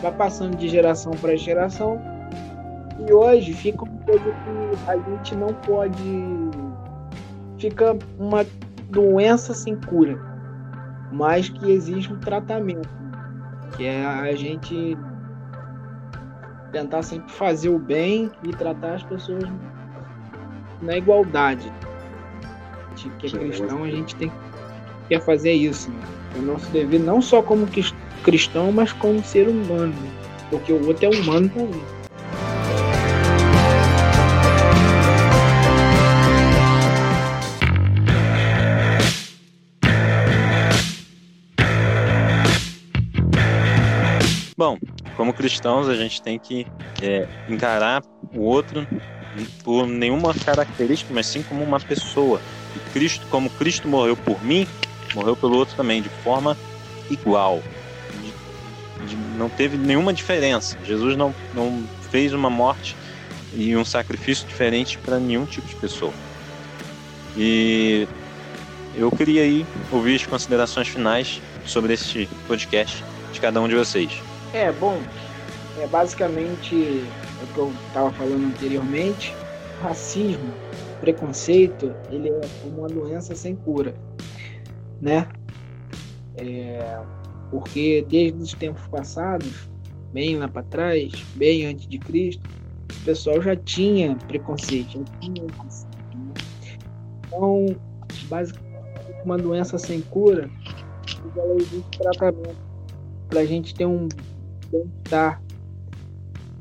vai 0.02 0.12
passando 0.12 0.58
de 0.58 0.68
geração 0.68 1.14
para 1.14 1.38
geração. 1.38 2.02
E 3.08 3.14
hoje 3.14 3.54
fica 3.54 3.86
uma 3.86 3.98
coisa 4.04 4.26
que 4.26 4.90
a 4.90 4.98
gente 4.98 5.36
não 5.36 5.54
pode. 5.54 6.04
Fica 7.58 7.98
uma 8.20 8.46
doença 8.90 9.54
sem 9.54 9.76
cura, 9.78 10.20
mas 11.14 11.48
que 11.48 11.72
exige 11.72 12.12
um 12.12 12.20
tratamento, 12.20 12.90
que 13.78 13.86
é 13.86 14.06
a 14.06 14.36
gente 14.36 14.98
tentar 16.74 17.04
sempre 17.04 17.32
fazer 17.32 17.70
o 17.70 17.80
bem 17.80 18.30
e 18.44 18.50
tratar 18.50 18.96
as 18.96 19.04
pessoas 19.04 19.44
na 20.82 20.98
igualdade. 20.98 21.72
Que 23.10 23.28
é 23.28 23.30
cristão, 23.30 23.84
a 23.84 23.90
gente 23.90 24.16
tem 24.16 24.32
que 25.08 25.20
fazer 25.20 25.54
isso. 25.54 25.90
Né? 25.90 26.00
É 26.36 26.40
o 26.40 26.42
nosso 26.44 26.70
dever, 26.72 27.00
não 27.00 27.22
só 27.22 27.42
como 27.42 27.68
cristão, 28.24 28.72
mas 28.72 28.94
como 28.94 29.24
ser 29.24 29.48
humano. 29.48 29.94
Né? 29.94 30.12
Porque 30.50 30.72
o 30.72 30.88
outro 30.88 31.06
é 31.06 31.10
humano 31.10 31.50
também. 31.50 31.82
Bom, 44.58 44.78
como 45.18 45.34
cristãos, 45.34 45.90
a 45.90 45.96
gente 45.96 46.22
tem 46.22 46.38
que 46.38 46.68
é, 47.02 47.28
encarar 47.50 48.04
o 48.32 48.42
outro 48.42 48.88
por 49.64 49.88
nenhuma 49.88 50.34
característica, 50.34 51.12
mas 51.14 51.26
sim 51.26 51.42
como 51.42 51.64
uma 51.64 51.80
pessoa. 51.80 52.40
E 52.75 52.79
Cristo, 52.91 53.25
como 53.29 53.49
Cristo 53.49 53.88
morreu 53.88 54.15
por 54.15 54.43
mim, 54.43 54.67
morreu 55.13 55.36
pelo 55.36 55.57
outro 55.57 55.75
também, 55.75 56.01
de 56.01 56.10
forma 56.10 56.57
igual. 57.10 57.62
De, 58.19 59.07
de, 59.07 59.15
não 59.38 59.49
teve 59.49 59.77
nenhuma 59.77 60.13
diferença. 60.13 60.77
Jesus 60.86 61.15
não, 61.15 61.34
não 61.53 61.84
fez 62.10 62.34
uma 62.34 62.49
morte 62.49 62.95
e 63.53 63.75
um 63.75 63.84
sacrifício 63.84 64.47
diferente 64.47 64.97
para 64.97 65.19
nenhum 65.19 65.45
tipo 65.45 65.67
de 65.67 65.75
pessoa. 65.75 66.13
E 67.36 68.07
eu 68.95 69.10
queria 69.12 69.43
aí 69.43 69.65
ouvir 69.91 70.15
as 70.15 70.25
considerações 70.25 70.88
finais 70.88 71.41
sobre 71.65 71.93
este 71.93 72.27
podcast 72.47 73.03
de 73.31 73.39
cada 73.39 73.62
um 73.62 73.67
de 73.67 73.75
vocês. 73.75 74.12
É, 74.53 74.71
bom, 74.71 75.01
é 75.79 75.88
basicamente 75.88 76.75
o 77.41 77.53
que 77.53 77.57
eu 77.57 77.73
estava 77.88 78.12
falando 78.12 78.45
anteriormente. 78.47 79.34
Racismo, 79.81 80.53
preconceito, 81.02 81.94
ele 82.10 82.30
é 82.30 82.42
uma 82.66 82.88
doença 82.88 83.36
sem 83.36 83.56
cura, 83.56 83.94
né? 85.02 85.28
É, 86.38 87.02
porque 87.50 88.06
desde 88.08 88.40
os 88.40 88.54
tempos 88.54 88.88
passados, 88.88 89.68
bem 90.14 90.38
lá 90.38 90.48
para 90.48 90.64
trás, 90.64 91.12
bem 91.36 91.66
antes 91.66 91.88
de 91.88 91.98
Cristo, 91.98 92.48
o 93.02 93.04
pessoal 93.04 93.42
já 93.42 93.56
tinha 93.56 94.16
preconceito, 94.28 95.00
já 95.00 95.04
tinha 95.20 95.44
preconceito, 95.44 95.98
né? 96.16 96.34
Então, 97.28 97.66
basicamente, 98.30 98.72
uma 99.26 99.38
doença 99.38 99.78
sem 99.78 100.02
cura, 100.02 100.50
ela 101.36 101.56
existe 101.56 102.00
tratamento 102.00 102.56
para 103.28 103.40
a 103.42 103.46
gente 103.46 103.74
ter 103.74 103.86
um 103.86 104.08
bem-estar 104.72 105.42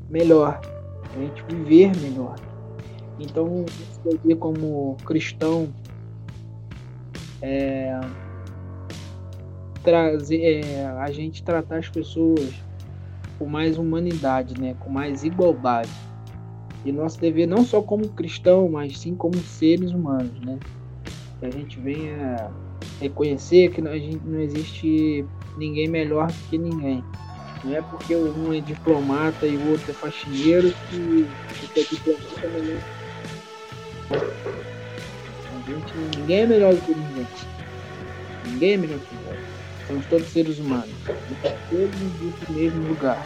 melhor, 0.09 0.59
a 1.13 1.19
gente 1.19 1.43
viver 1.43 1.95
melhor. 1.97 2.35
Então, 3.21 3.65
isso 3.67 4.37
como 4.37 4.97
cristão 5.05 5.71
é, 7.41 7.99
trazer 9.83 10.41
é, 10.41 10.85
a 10.85 11.11
gente 11.11 11.43
tratar 11.43 11.77
as 11.77 11.89
pessoas 11.89 12.53
com 13.37 13.45
mais 13.45 13.77
humanidade, 13.77 14.59
né, 14.59 14.75
com 14.79 14.89
mais 14.89 15.23
igualdade. 15.23 15.89
E 16.85 16.91
nosso 16.91 17.19
dever 17.19 17.47
não 17.47 17.63
só 17.63 17.81
como 17.81 18.09
cristão, 18.09 18.69
mas 18.69 18.97
sim 18.97 19.15
como 19.15 19.35
seres 19.35 19.91
humanos, 19.91 20.39
né? 20.43 20.57
Que 21.39 21.45
a 21.45 21.51
gente 21.51 21.79
venha 21.79 22.51
reconhecer 22.99 23.69
que 23.71 23.81
a 23.81 23.97
gente 23.97 24.19
não 24.25 24.39
existe 24.39 25.25
ninguém 25.57 25.87
melhor 25.87 26.27
do 26.27 26.49
que 26.49 26.57
ninguém. 26.57 27.03
Não 27.63 27.75
é 27.75 27.81
porque 27.83 28.15
um 28.15 28.51
é 28.51 28.59
diplomata 28.59 29.45
e 29.45 29.57
o 29.57 29.69
outro 29.69 29.91
é 29.91 29.93
faxineiro 29.93 30.73
que 30.89 30.95
o 30.95 31.79
é 31.79 31.83
diplomata 31.83 32.49
melhor. 32.49 33.00
Gente, 35.67 36.17
ninguém 36.17 36.41
é 36.41 36.45
melhor 36.47 36.73
do 36.73 36.81
que 36.81 36.93
ninguém. 36.93 37.27
Ninguém 38.45 38.73
é 38.73 38.77
melhor 38.77 38.99
que 38.99 39.15
ninguém. 39.15 39.39
Somos 39.87 40.05
todos 40.07 40.27
seres 40.27 40.59
humanos. 40.59 40.89
Todos 41.69 42.49
no 42.49 42.55
mesmo 42.55 42.87
lugar. 42.87 43.25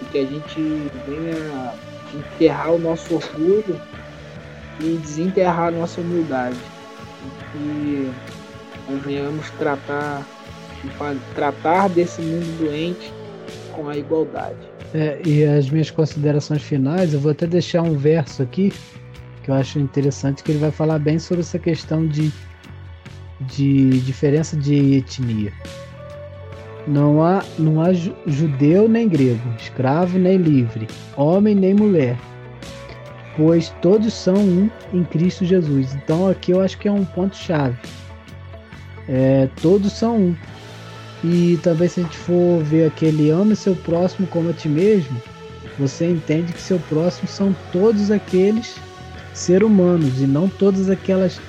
E 0.00 0.04
que 0.06 0.18
a 0.18 0.26
gente 0.26 0.90
venha 1.06 1.74
enterrar 2.14 2.72
o 2.72 2.78
nosso 2.78 3.14
orgulho 3.14 3.80
e 4.80 4.98
desenterrar 4.98 5.68
a 5.68 5.70
nossa 5.70 6.00
humildade. 6.00 6.56
E 7.24 7.52
que 7.52 8.12
nós 8.90 9.02
venhamos 9.02 9.50
tratar, 9.52 10.26
tratar 11.34 11.88
desse 11.88 12.20
mundo 12.20 12.58
doente 12.58 13.12
com 13.72 13.88
a 13.88 13.96
igualdade. 13.96 14.56
É, 14.94 15.20
e 15.24 15.44
as 15.44 15.70
minhas 15.70 15.90
considerações 15.90 16.62
finais, 16.62 17.14
eu 17.14 17.20
vou 17.20 17.32
até 17.32 17.46
deixar 17.46 17.82
um 17.82 17.96
verso 17.96 18.42
aqui 18.42 18.72
que 19.42 19.50
eu 19.50 19.54
acho 19.54 19.78
interessante, 19.78 20.42
que 20.42 20.52
ele 20.52 20.58
vai 20.58 20.70
falar 20.70 20.98
bem 20.98 21.18
sobre 21.18 21.40
essa 21.40 21.58
questão 21.58 22.06
de, 22.06 22.32
de 23.40 24.00
diferença 24.00 24.56
de 24.56 24.96
etnia. 24.96 25.52
Não 26.86 27.22
há, 27.22 27.44
não 27.58 27.80
há 27.80 27.92
judeu 28.26 28.88
nem 28.88 29.08
grego, 29.08 29.48
escravo 29.58 30.18
nem 30.18 30.36
livre, 30.36 30.88
homem 31.16 31.54
nem 31.54 31.74
mulher, 31.74 32.16
pois 33.36 33.70
todos 33.80 34.12
são 34.12 34.34
um 34.34 34.70
em 34.92 35.04
Cristo 35.04 35.44
Jesus. 35.44 35.94
Então 35.94 36.28
aqui 36.28 36.52
eu 36.52 36.60
acho 36.60 36.78
que 36.78 36.88
é 36.88 36.92
um 36.92 37.04
ponto 37.04 37.36
chave. 37.36 37.78
É, 39.08 39.48
todos 39.60 39.92
são 39.92 40.16
um. 40.16 40.36
E 41.24 41.56
também 41.62 41.88
se 41.88 42.00
a 42.00 42.02
gente 42.02 42.16
for 42.16 42.62
ver 42.64 42.86
aquele 42.88 43.30
ame 43.30 43.54
seu 43.54 43.76
próximo 43.76 44.26
como 44.26 44.50
a 44.50 44.52
ti 44.52 44.68
mesmo, 44.68 45.22
você 45.78 46.10
entende 46.10 46.52
que 46.52 46.60
seu 46.60 46.80
próximo 46.80 47.28
são 47.28 47.54
todos 47.72 48.10
aqueles 48.10 48.76
seres 49.32 49.66
humanos 49.66 50.20
e 50.20 50.26
não 50.26 50.48
todas 50.48 50.90
aquelas 50.90 51.40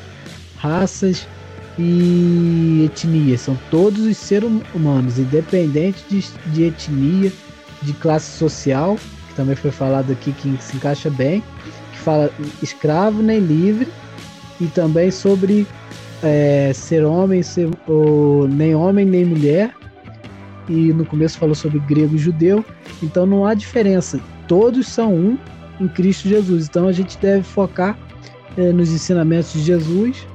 raças 0.57 1.27
e 1.77 2.83
etnias, 2.85 3.41
são 3.41 3.57
todos 3.71 4.05
os 4.05 4.17
seres 4.17 4.49
humanos, 4.73 5.17
independente 5.17 6.03
de, 6.09 6.23
de 6.51 6.63
etnia, 6.65 7.31
de 7.81 7.93
classe 7.93 8.37
social, 8.37 8.95
que 9.29 9.35
também 9.35 9.55
foi 9.55 9.71
falado 9.71 10.11
aqui 10.11 10.31
que 10.33 10.55
se 10.61 10.77
encaixa 10.77 11.09
bem, 11.09 11.43
que 11.91 11.99
fala 11.99 12.31
escravo 12.61 13.21
nem 13.21 13.39
livre, 13.39 13.87
e 14.61 14.67
também 14.67 15.09
sobre 15.11 15.67
é, 16.21 16.71
ser 16.73 17.03
homem, 17.03 17.43
ser, 17.43 17.69
ou, 17.87 18.47
nem 18.47 18.75
homem 18.75 19.05
nem 19.05 19.25
mulher. 19.25 19.73
E 20.69 20.93
no 20.93 21.05
começo 21.05 21.37
falou 21.37 21.55
sobre 21.55 21.79
grego 21.79 22.15
e 22.15 22.17
judeu. 22.17 22.63
Então 23.01 23.25
não 23.25 23.45
há 23.45 23.53
diferença. 23.53 24.19
Todos 24.47 24.87
são 24.87 25.13
um 25.13 25.37
em 25.79 25.87
Cristo 25.87 26.27
Jesus. 26.27 26.67
Então 26.67 26.87
a 26.87 26.91
gente 26.91 27.17
deve 27.17 27.43
focar 27.43 27.97
é, 28.57 28.71
nos 28.71 28.91
ensinamentos 28.91 29.53
de 29.53 29.61
Jesus. 29.61 30.27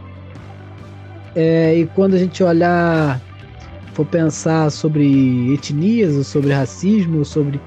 É, 1.35 1.77
e 1.77 1.87
quando 1.87 2.15
a 2.15 2.19
gente 2.19 2.43
olhar, 2.43 3.21
for 3.93 4.07
pensar 4.07 4.71
sobre 4.71 5.53
etnias, 5.53 6.15
ou 6.17 6.25
sobre 6.25 6.53
racismo, 6.53 7.19
ou 7.19 7.25
sobre 7.25 7.61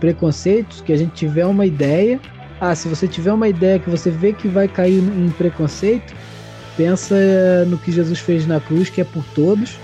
preconceitos, 0.00 0.80
que 0.80 0.92
a 0.92 0.96
gente 0.96 1.12
tiver 1.12 1.46
uma 1.46 1.66
ideia. 1.66 2.20
Ah, 2.60 2.74
se 2.74 2.88
você 2.88 3.06
tiver 3.06 3.32
uma 3.32 3.48
ideia 3.48 3.78
que 3.78 3.88
você 3.88 4.10
vê 4.10 4.32
que 4.32 4.48
vai 4.48 4.66
cair 4.66 4.98
em 4.98 5.30
preconceito, 5.30 6.14
pensa 6.76 7.64
no 7.66 7.78
que 7.78 7.92
Jesus 7.92 8.18
fez 8.18 8.46
na 8.46 8.60
cruz, 8.60 8.88
que 8.90 9.00
é 9.00 9.04
por 9.04 9.24
todos, 9.34 9.78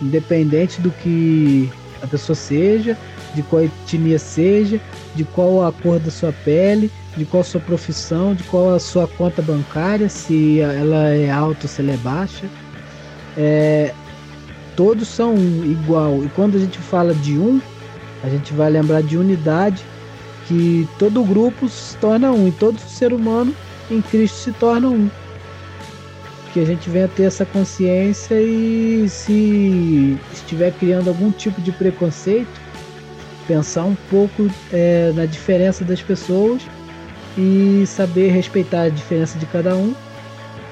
independente 0.00 0.80
do 0.80 0.90
que 0.90 1.70
a 2.02 2.06
pessoa 2.06 2.34
seja, 2.34 2.96
de 3.34 3.42
qual 3.42 3.62
etnia 3.62 4.18
seja, 4.18 4.80
de 5.14 5.24
qual 5.24 5.66
a 5.66 5.72
cor 5.72 5.98
da 5.98 6.10
sua 6.10 6.32
pele, 6.44 6.90
de 7.16 7.24
qual 7.24 7.40
a 7.40 7.44
sua 7.44 7.60
profissão, 7.60 8.34
de 8.34 8.42
qual 8.44 8.74
a 8.74 8.78
sua 8.78 9.06
conta 9.06 9.42
bancária, 9.42 10.08
se 10.08 10.60
ela 10.60 11.08
é 11.08 11.30
alta 11.30 11.60
ou 11.64 11.68
se 11.68 11.80
ela 11.80 11.92
é 11.92 11.96
baixa. 11.96 12.46
É, 13.36 13.92
todos 14.76 15.08
são 15.08 15.34
um, 15.34 15.64
igual. 15.64 16.24
E 16.24 16.28
quando 16.30 16.56
a 16.56 16.60
gente 16.60 16.78
fala 16.78 17.14
de 17.14 17.38
um, 17.38 17.60
a 18.22 18.28
gente 18.28 18.52
vai 18.52 18.70
lembrar 18.70 19.02
de 19.02 19.16
unidade, 19.16 19.84
que 20.46 20.88
todo 20.98 21.22
grupo 21.24 21.68
se 21.68 21.96
torna 21.96 22.32
um, 22.32 22.48
e 22.48 22.52
todo 22.52 22.78
ser 22.78 23.12
humano 23.12 23.54
em 23.90 24.00
Cristo 24.00 24.36
se 24.36 24.52
torna 24.52 24.88
um 24.88 25.08
que 26.52 26.60
a 26.60 26.64
gente 26.64 26.88
venha 26.88 27.08
ter 27.08 27.24
essa 27.24 27.44
consciência 27.44 28.34
e 28.40 29.08
se 29.08 30.18
estiver 30.32 30.72
criando 30.72 31.08
algum 31.08 31.30
tipo 31.30 31.60
de 31.60 31.70
preconceito, 31.70 32.48
pensar 33.48 33.84
um 33.84 33.96
pouco 34.10 34.50
é, 34.70 35.10
na 35.14 35.24
diferença 35.24 35.82
das 35.82 36.02
pessoas 36.02 36.62
e 37.36 37.84
saber 37.86 38.30
respeitar 38.30 38.82
a 38.82 38.88
diferença 38.90 39.38
de 39.38 39.46
cada 39.46 39.74
um 39.74 39.94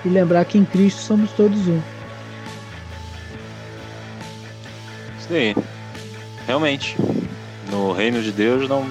e 0.04 0.08
lembrar 0.08 0.44
que 0.44 0.58
em 0.58 0.64
Cristo 0.64 1.00
somos 1.00 1.32
todos 1.32 1.66
um. 1.66 1.80
Isso 5.18 5.32
aí. 5.32 5.56
Realmente. 6.46 6.96
No 7.70 7.92
reino 7.92 8.22
de 8.22 8.30
Deus 8.30 8.68
não, 8.68 8.86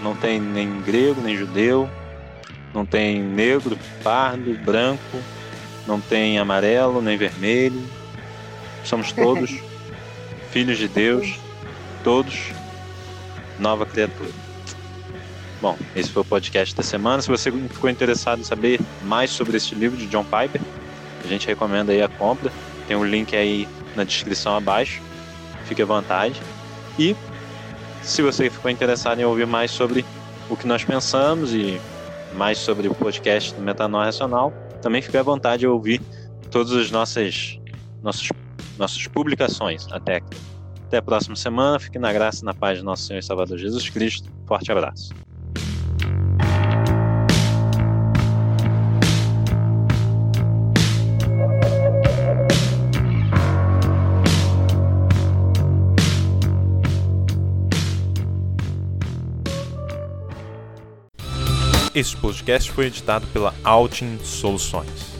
não 0.00 0.14
tem 0.16 0.40
nem 0.40 0.80
grego, 0.80 1.20
nem 1.20 1.36
judeu, 1.36 1.86
não 2.72 2.86
tem 2.86 3.20
negro, 3.22 3.76
pardo, 4.02 4.54
branco, 4.64 5.18
não 5.86 6.00
tem 6.00 6.38
amarelo, 6.38 7.02
nem 7.02 7.18
vermelho. 7.18 7.82
Somos 8.84 9.12
todos 9.12 9.54
filhos 10.50 10.78
de 10.78 10.88
Deus, 10.88 11.38
todos 12.02 12.52
nova 13.58 13.86
criatura. 13.86 14.30
Bom, 15.60 15.76
esse 15.94 16.10
foi 16.10 16.22
o 16.22 16.24
podcast 16.24 16.74
da 16.74 16.82
semana. 16.82 17.22
Se 17.22 17.28
você 17.28 17.50
ficou 17.50 17.88
interessado 17.88 18.40
em 18.40 18.44
saber 18.44 18.80
mais 19.02 19.30
sobre 19.30 19.56
este 19.56 19.74
livro 19.74 19.96
de 19.96 20.06
John 20.06 20.24
Piper, 20.24 20.60
a 21.24 21.26
gente 21.26 21.46
recomenda 21.46 21.92
aí 21.92 22.02
a 22.02 22.08
compra. 22.08 22.52
Tem 22.86 22.96
um 22.96 23.04
link 23.04 23.34
aí 23.34 23.66
na 23.94 24.04
descrição 24.04 24.56
abaixo. 24.56 25.00
Fique 25.64 25.82
à 25.82 25.86
vontade. 25.86 26.40
E 26.98 27.16
se 28.02 28.22
você 28.22 28.48
ficou 28.50 28.70
interessado 28.70 29.18
em 29.18 29.24
ouvir 29.24 29.46
mais 29.46 29.70
sobre 29.70 30.04
o 30.48 30.56
que 30.56 30.66
nós 30.66 30.84
pensamos 30.84 31.52
e 31.52 31.80
mais 32.34 32.58
sobre 32.58 32.86
o 32.86 32.94
podcast 32.94 33.54
do 33.54 33.62
Metanoia 33.62 34.06
Racional, 34.06 34.52
também 34.82 35.02
fique 35.02 35.16
à 35.16 35.22
vontade 35.22 35.60
de 35.60 35.66
ouvir 35.66 36.00
todas 36.50 36.72
as 36.72 36.90
nossas, 36.90 37.58
nossas, 38.02 38.28
nossas 38.78 39.06
publicações 39.08 39.86
até 39.90 40.16
aqui. 40.16 40.55
Até 40.86 40.98
a 40.98 41.02
próxima 41.02 41.34
semana. 41.34 41.80
Fique 41.80 41.98
na 41.98 42.12
graça 42.12 42.42
e 42.42 42.44
na 42.44 42.54
paz 42.54 42.78
de 42.78 42.84
nosso 42.84 43.02
Senhor 43.02 43.18
e 43.18 43.22
Salvador 43.22 43.58
Jesus 43.58 43.90
Cristo. 43.90 44.30
Forte 44.46 44.70
abraço. 44.70 45.12
Este 61.92 62.14
podcast 62.18 62.70
foi 62.70 62.86
editado 62.86 63.26
pela 63.28 63.54
Altin 63.64 64.18
Soluções. 64.22 65.15